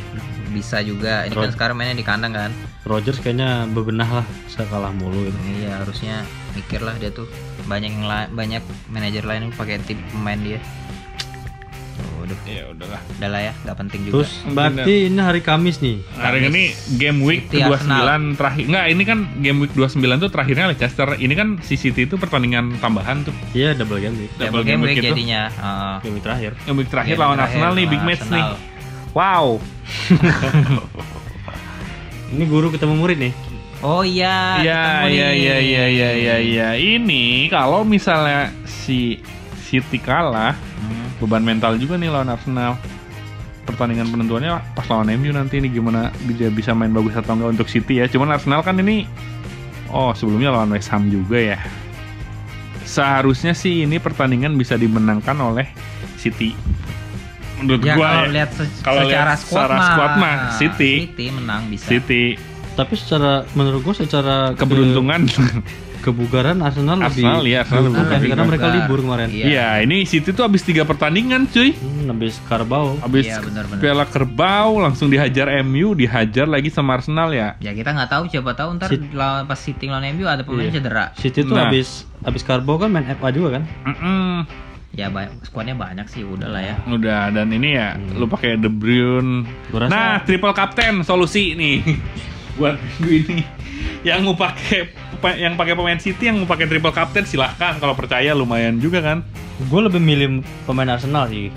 Bisa 0.53 0.81
juga. 0.85 1.25
Ini 1.25 1.33
kan 1.33 1.49
Terus? 1.49 1.55
sekarang 1.57 1.77
mainnya 1.77 1.97
di 1.97 2.05
kandang 2.05 2.33
kan. 2.33 2.51
Rogers 2.83 3.23
kayaknya 3.23 3.65
bebenah 3.71 4.09
lah 4.23 4.27
kalah 4.69 4.91
mulu 4.91 5.29
gitu. 5.31 5.39
Iya 5.63 5.81
harusnya 5.85 6.27
mikir 6.53 6.83
lah 6.85 6.93
dia 7.01 7.09
tuh 7.09 7.25
banyak 7.65 7.91
yang 7.91 8.05
la- 8.05 8.29
banyak 8.29 8.63
manajer 8.89 9.23
lain 9.23 9.41
yang 9.45 9.53
pakai 9.53 9.79
tim 9.81 9.99
pemain 10.09 10.37
dia. 10.37 10.61
Waduh, 12.19 12.39
Ya 12.47 12.71
udahlah. 12.71 13.03
udah 13.19 13.29
lah 13.29 13.41
ya, 13.43 13.53
nggak 13.63 13.77
penting 13.77 14.01
juga. 14.07 14.15
Terus 14.17 14.31
berarti 14.49 14.95
ini 15.07 15.19
hari 15.19 15.41
Kamis 15.41 15.77
nih. 15.79 16.07
Hari 16.15 16.39
ini 16.47 16.63
game 16.95 17.19
week 17.21 17.47
City 17.47 17.61
ke-29 17.61 18.11
terakhir. 18.33 18.65
Enggak, 18.65 18.87
ini 18.89 19.03
kan 19.03 19.19
game 19.39 19.59
week 19.59 19.73
29 19.75 19.99
tuh 20.19 20.31
terakhirnya 20.31 20.65
Leicester. 20.71 21.09
Ini 21.13 21.35
kan 21.35 21.49
si 21.61 21.75
City 21.75 22.07
itu 22.07 22.15
pertandingan 22.15 22.79
tambahan 22.79 23.27
tuh. 23.27 23.35
Iya 23.51 23.75
double 23.75 23.99
game 23.99 24.15
week. 24.17 24.31
Ya, 24.33 24.49
double 24.49 24.63
game 24.63 24.79
game 24.79 24.83
week 24.85 24.97
week 24.97 25.05
jadinya. 25.05 25.51
Heeh. 25.51 25.95
Game 26.01 26.15
week 26.15 26.25
terakhir. 26.25 26.51
Game 26.63 26.79
week 26.79 26.89
terakhir 26.89 27.15
Game 27.15 27.23
lawan 27.27 27.37
terakhir 27.37 27.59
Arsenal 27.59 27.73
nih, 27.75 27.87
big 27.91 28.03
match 28.03 28.23
Arsenal. 28.23 28.39
nih. 28.39 28.47
Wow. 29.13 29.47
Ini 32.33 32.45
guru 32.47 32.71
ketemu 32.71 32.95
murid 32.97 33.19
nih. 33.21 33.33
Oh 33.83 34.01
iya. 34.01 34.63
Iya, 34.63 34.79
ketemu 34.79 35.09
iya, 35.09 35.27
nih. 35.27 35.37
iya, 35.37 35.57
iya, 35.59 35.85
iya, 35.85 36.11
iya, 36.13 36.37
iya. 36.39 36.69
Ini 36.73 37.25
kalau 37.49 37.83
misalnya 37.83 38.49
si 38.65 39.19
City 39.61 39.99
kalah, 39.99 40.55
Hmm. 40.79 41.09
beban 41.19 41.43
mental 41.43 41.75
juga 41.77 41.95
nih 41.95 42.07
lawan 42.07 42.29
Arsenal. 42.29 42.79
Pertandingan 43.63 44.07
penentuannya 44.07 44.55
pas 44.73 44.87
lawan 44.87 45.11
MU 45.13 45.31
nanti 45.31 45.59
nih 45.59 45.71
gimana 45.73 46.11
dia 46.29 46.47
bisa 46.49 46.71
main 46.73 46.91
bagus 46.91 47.15
atau 47.15 47.33
enggak 47.33 47.51
untuk 47.53 47.67
City 47.67 47.99
ya. 47.99 48.07
Cuman 48.07 48.31
Arsenal 48.31 48.61
kan 48.61 48.75
ini 48.77 49.07
oh 49.89 50.11
sebelumnya 50.13 50.51
lawan 50.51 50.71
West 50.71 50.87
Ham 50.89 51.07
juga 51.09 51.39
ya. 51.39 51.59
Seharusnya 52.83 53.53
sih 53.53 53.83
ini 53.83 53.97
pertandingan 53.97 54.55
bisa 54.55 54.75
dimenangkan 54.75 55.39
oleh 55.39 55.71
City. 56.17 56.53
Menurut 57.57 57.81
Ya 57.81 57.95
gua 57.95 58.07
kalau 58.09 58.23
ya. 58.25 58.33
lihat 58.33 58.51
se- 58.53 58.71
secara 58.73 59.01
lihat 59.01 59.27
squad 59.39 59.47
secara 59.63 59.75
mah, 59.75 59.87
squad 59.89 60.13
mah, 60.19 60.37
City. 60.53 60.93
City 61.07 61.27
menang 61.31 61.63
bisa. 61.67 61.87
City 61.89 62.23
Tapi 62.73 62.95
secara 62.95 63.45
menurut 63.53 63.81
gue 63.83 63.95
secara 63.97 64.53
keberuntungan 64.53 65.29
ke- 65.29 65.61
kebugaran 66.03 66.59
Arsenal, 66.59 66.99
Arsenal 66.99 67.39
lebih 67.39 67.53
ya 67.53 67.59
Arsenal 67.63 67.95
lebih 67.95 68.27
karena 68.27 68.45
mereka 68.45 68.67
libur 68.71 68.99
kemarin. 69.01 69.29
Iya. 69.29 69.45
Iya, 69.45 69.67
ini 69.81 70.03
City 70.03 70.31
tuh 70.31 70.43
habis 70.43 70.61
tiga 70.61 70.83
pertandingan, 70.83 71.47
cuy. 71.47 71.71
Hmm, 71.73 72.11
habis 72.11 72.43
Carabao. 72.43 72.99
Habis 72.99 73.25
Iya, 73.25 73.39
benar-benar. 73.39 73.79
Piala 73.79 74.05
Kerbau 74.05 74.83
langsung 74.83 75.07
dihajar 75.07 75.63
MU, 75.63 75.95
dihajar 75.95 76.45
lagi 76.45 76.69
sama 76.69 76.97
Arsenal 76.97 77.31
ya. 77.31 77.55
Ya 77.59 77.71
kita 77.71 77.93
nggak 77.93 78.11
tahu 78.11 78.23
siapa 78.27 78.51
tahu 78.53 78.75
ntar 78.75 78.91
Sit- 78.91 79.13
lawan 79.13 79.45
pas 79.45 79.55
City 79.57 79.87
lawan 79.87 80.11
MU 80.11 80.27
ada 80.27 80.43
pemain 80.43 80.67
Iya. 80.67 80.75
cedera. 80.75 81.05
City 81.15 81.41
tuh 81.41 81.55
Nah. 81.55 81.69
habis 81.69 82.03
habis 82.19 82.43
Carabao 82.43 82.77
kan 82.77 82.89
main 82.89 83.07
FA 83.07 83.31
juga 83.31 83.49
kan? 83.53 83.63
Mm-mm. 83.85 84.49
Ya 84.93 85.07
banyak 85.07 85.41
skuadnya 85.43 85.73
banyak 85.73 86.05
sih 86.05 86.21
udah 86.21 86.49
lah 86.49 86.61
ya. 86.63 86.77
Udah 86.85 87.31
dan 87.31 87.49
ini 87.49 87.73
ya 87.73 87.95
lu 88.13 88.27
pakai 88.27 88.57
De 88.57 88.67
Bruyne. 88.67 89.47
Nah, 89.87 90.21
triple 90.21 90.51
captain 90.51 91.01
solusi 91.01 91.55
nih 91.55 91.79
buat 92.57 92.77
minggu 92.77 93.11
ini. 93.11 93.39
Yang 94.03 94.21
mau 94.27 94.35
pakai 94.35 94.91
yang 95.39 95.55
pakai 95.55 95.75
pemain 95.79 95.99
City 95.99 96.27
yang 96.27 96.43
mau 96.43 96.49
pakai 96.51 96.67
triple 96.67 96.91
captain 96.91 97.23
silahkan 97.23 97.79
kalau 97.79 97.95
percaya 97.95 98.35
lumayan 98.35 98.83
juga 98.83 99.01
kan. 99.01 99.23
Gue 99.71 99.81
lebih 99.87 100.03
milih 100.03 100.43
pemain 100.67 100.91
Arsenal 100.91 101.31
sih. 101.31 101.55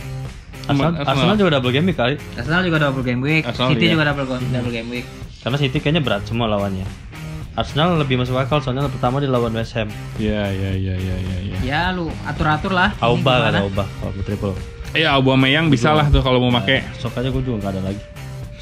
Arsenal, 0.65 0.93
Arsenal. 0.97 1.10
Arsenal 1.10 1.36
juga 1.38 1.51
double 1.58 1.73
game 1.73 1.88
week 1.89 1.97
kali. 1.97 2.15
Arsenal 2.38 2.62
juga 2.65 2.77
double 2.81 3.03
game 3.05 3.21
week, 3.21 3.43
Arsenal, 3.45 3.69
City 3.73 3.86
iya. 3.86 3.93
juga 3.97 4.03
double 4.13 4.25
double 4.29 4.73
game 4.73 4.89
week. 4.89 5.05
Karena 5.45 5.58
City 5.62 5.77
kayaknya 5.77 6.01
berat 6.01 6.23
semua 6.25 6.49
lawannya. 6.49 6.86
Arsenal 7.55 7.95
lebih 7.95 8.19
masuk 8.19 8.36
akal 8.36 8.60
soalnya 8.60 8.91
pertama 8.91 9.23
di 9.23 9.31
lawan 9.31 9.55
West 9.55 9.71
Ham. 9.79 9.88
Iya, 10.19 10.51
iya, 10.51 10.71
iya, 10.75 10.95
iya, 10.99 11.15
iya. 11.15 11.38
Ya. 11.39 11.58
Ya 11.63 11.81
lu 11.95 12.12
atur-atur 12.27 12.75
lah. 12.75 12.91
Ini 12.99 13.05
Auba 13.05 13.31
kan 13.31 13.39
gimana? 13.39 13.60
Auba 13.63 13.86
kalau 13.88 14.12
mau 14.12 14.23
triple. 14.27 14.53
Ya, 14.95 15.10
Aubameyang 15.15 15.67
bisa 15.71 15.91
lah 15.95 16.08
tuh 16.12 16.19
kalau 16.19 16.43
mau 16.43 16.51
pakai. 16.60 16.84
Sok 16.99 17.19
aja 17.19 17.31
gue 17.31 17.43
juga 17.43 17.67
gak 17.67 17.79
ada 17.79 17.91
lagi. 17.91 18.01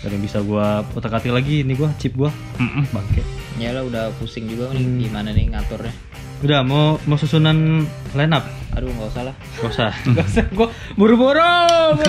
Gak 0.04 0.12
ada 0.12 0.13
yang 0.13 0.22
bisa 0.22 0.38
gue 0.39 0.66
otak-atik 0.94 1.32
lagi 1.32 1.63
ini 1.63 1.74
gue 1.74 1.88
chip 1.96 2.12
gue 2.13 2.28
Mm-mm. 2.58 2.84
bangke. 2.92 3.24
Ya 3.56 3.72
lah 3.72 3.82
udah 3.82 4.12
pusing 4.13 4.46
juga 4.46 4.68
nih 4.70 4.84
Hmm. 4.84 5.00
gimana 5.00 5.30
nih 5.30 5.48
ngaturnya. 5.50 5.96
Udah 6.44 6.60
mau 6.60 7.00
mau 7.02 7.16
susunan 7.16 7.88
line 8.12 8.34
up? 8.34 8.44
Aduh 8.74 8.92
nggak 8.92 9.10
usah 9.10 9.24
lah. 9.24 9.36
Gak 9.56 9.70
usah. 9.70 9.92
Gak 10.12 10.28
usah 10.28 10.46
gua 10.52 10.68
buru-buru. 10.94 11.39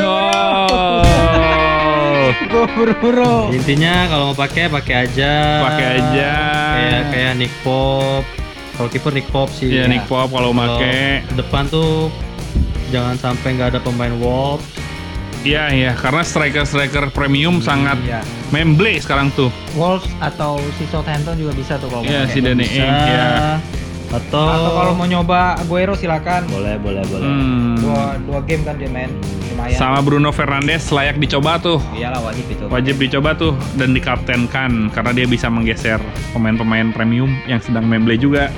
Oh. 0.02 1.02
Gua 2.50 2.66
buru-buru. 2.68 3.52
Intinya 3.52 4.08
kalau 4.08 4.24
mau 4.26 4.36
pakai 4.36 4.66
pakai 4.66 5.06
aja. 5.06 5.32
Pakai 5.62 5.86
aja. 5.94 6.32
Kayak 6.74 7.02
kayak 7.10 7.32
Nick 7.36 7.54
Pop. 7.60 8.24
Kalau 8.74 8.88
kiper 8.88 9.12
Nick 9.12 9.28
Pop 9.28 9.48
sih. 9.50 9.70
Iya, 9.70 9.86
Nick 9.86 10.02
Pop 10.04 10.26
kalau 10.28 10.50
Kalau 10.50 10.80
make. 10.80 11.22
depan 11.32 11.68
tuh 11.68 12.10
jangan 12.90 13.14
sampai 13.14 13.54
nggak 13.54 13.68
ada 13.70 13.80
pemain 13.80 14.14
Wolves. 14.16 14.66
Iya, 15.44 15.68
iya, 15.70 15.92
karena 15.92 16.24
striker-striker 16.24 17.12
premium 17.12 17.60
sangat 17.60 18.00
Iya. 18.00 18.24
memble 18.48 18.96
sekarang 18.96 19.28
tuh. 19.30 19.52
Wolves 19.76 20.08
atau 20.18 20.56
si 20.74 20.88
Southampton 20.88 21.36
juga 21.36 21.52
bisa 21.52 21.76
tuh 21.76 21.92
kalau 21.92 22.00
mau 22.00 22.08
Iya, 22.08 22.24
si 22.26 22.40
Danny 22.40 22.64
Bisa. 22.64 22.80
Ings 22.80 23.04
ya. 23.06 23.28
Atau, 24.08 24.46
Atau 24.46 24.70
kalau 24.72 24.92
mau 24.94 25.04
nyoba 25.04 25.58
Aguero 25.58 25.92
silakan. 25.92 26.46
boleh 26.48 26.78
boleh 26.78 27.02
boleh. 27.04 27.26
Hmm. 27.26 27.76
Dua 27.76 28.02
dua 28.22 28.40
game 28.40 28.62
kan 28.62 28.78
dia 28.78 28.86
main 28.86 29.10
lumayan. 29.50 29.74
Sama 29.74 30.00
Bruno 30.00 30.30
Fernandes 30.30 30.86
layak 30.88 31.18
dicoba 31.18 31.58
tuh. 31.58 31.76
Iyalah 31.92 32.22
wajib 32.22 32.46
itu. 32.46 32.64
Wajib 32.64 32.96
dicoba 32.96 33.34
tuh 33.34 33.52
dan 33.74 33.90
dikaptenkan 33.90 34.70
karena 34.88 35.12
dia 35.12 35.26
bisa 35.26 35.50
menggeser 35.50 35.98
pemain-pemain 36.30 36.88
premium 36.88 37.28
yang 37.44 37.58
sedang 37.58 37.84
memble 37.84 38.14
juga. 38.14 38.48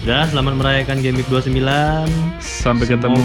Udah, 0.00 0.24
selamat 0.26 0.56
merayakan 0.56 0.96
Game 1.04 1.20
Week 1.20 1.28
29. 1.28 1.60
Sampai 2.40 2.88
Semoga- 2.88 3.04
ketemu. 3.04 3.20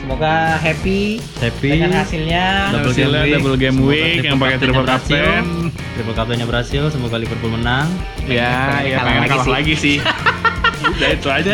Semoga 0.00 0.34
happy, 0.56 1.20
Happy. 1.36 1.68
dengan 1.70 1.92
hasilnya. 1.94 2.44
Double 2.72 2.88
Hasilnya 2.88 3.20
game 3.20 3.28
week. 3.28 3.34
double 3.36 3.56
game 3.60 3.76
Semoga 3.76 3.92
week 3.92 4.16
yang 4.24 4.38
pakai 4.40 4.56
triple 4.56 4.86
captain. 4.86 5.44
Triple 5.92 6.14
captainnya 6.14 6.46
berhasil, 6.48 6.82
semoga 6.88 7.16
Liverpool 7.20 7.52
menang. 7.52 7.88
Ya, 8.24 8.80
ya 8.80 8.96
pengen 8.98 9.20
lagi 9.20 9.30
kalah 9.30 9.44
sih. 9.44 9.52
lagi 9.52 9.74
sih. 9.76 9.96
Udah 10.96 11.10
itu 11.12 11.28
aja. 11.28 11.52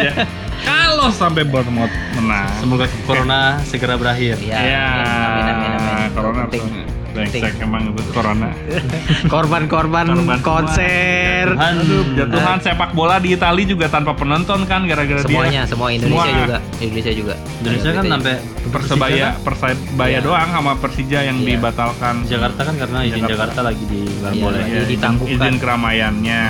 Kalau 0.61 1.09
sampai 1.11 1.43
Bournemouth 1.43 1.91
menang. 2.15 2.51
Semoga 2.63 2.87
corona 3.03 3.59
segera 3.65 3.99
berakhir. 3.99 4.39
Iya. 4.39 4.59
Ya, 4.63 4.87
amin, 5.27 5.45
amin, 5.45 5.71
amin. 5.75 6.09
corona 6.15 6.41
Penting. 6.47 6.90
Brengsek 7.11 7.55
emang 7.59 7.91
itu 7.91 8.03
corona. 8.11 8.51
Korban-korban 9.33 10.07
Korban 10.09 10.41
konser. 10.41 11.45
Tuhan, 11.51 11.75
Jatuhan 12.15 12.59
sepak 12.59 12.91
bola 12.93 13.17
di 13.17 13.33
Italia 13.33 13.65
juga 13.65 13.87
tanpa 13.87 14.13
penonton 14.13 14.65
kan 14.65 14.85
gara-gara 14.85 15.21
Semuanya, 15.21 15.63
dia 15.63 15.71
semua 15.71 15.89
Indonesia 15.89 16.23
Semua. 16.23 16.41
juga. 16.41 16.59
Indonesia 16.79 17.13
juga. 17.13 17.35
Indonesia 17.61 17.91
kan 17.91 18.05
sampai 18.09 18.35
Persebaya 18.71 19.27
Persebaya 19.41 20.11
Iya. 20.13 20.21
doang 20.21 20.49
sama 20.51 20.73
Persija 20.77 21.21
yang 21.23 21.39
Iya. 21.39 21.47
dibatalkan. 21.51 22.15
Jakarta 22.25 22.61
kan 22.63 22.75
karena 22.77 22.99
izin 23.03 23.21
Jakarta. 23.21 23.33
Jakarta, 23.33 23.61
lagi 23.65 23.85
di 23.85 24.01
nggak 24.07 24.33
Iya, 24.33 24.43
boleh. 24.43 24.61
lagi 24.61 24.71
Ya, 24.71 24.79
izin, 24.79 24.91
ditangguhkan. 24.91 25.35
izin 25.37 25.55
keramaiannya. 25.59 26.45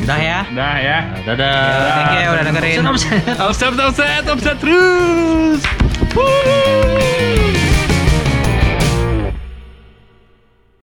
Udah 0.00 0.16
ya. 0.18 0.40
Dah 0.48 0.76
ya. 0.80 0.98
Nah, 1.04 1.20
dadah. 1.22 1.56
Thank 1.92 2.12
you 2.14 2.28
udah 2.30 2.44
dengerin. 2.46 2.78
Offset, 3.38 3.74
offset, 3.76 4.24
offset 4.26 4.56
terus. 4.56 5.60
Wuh. 6.16 7.29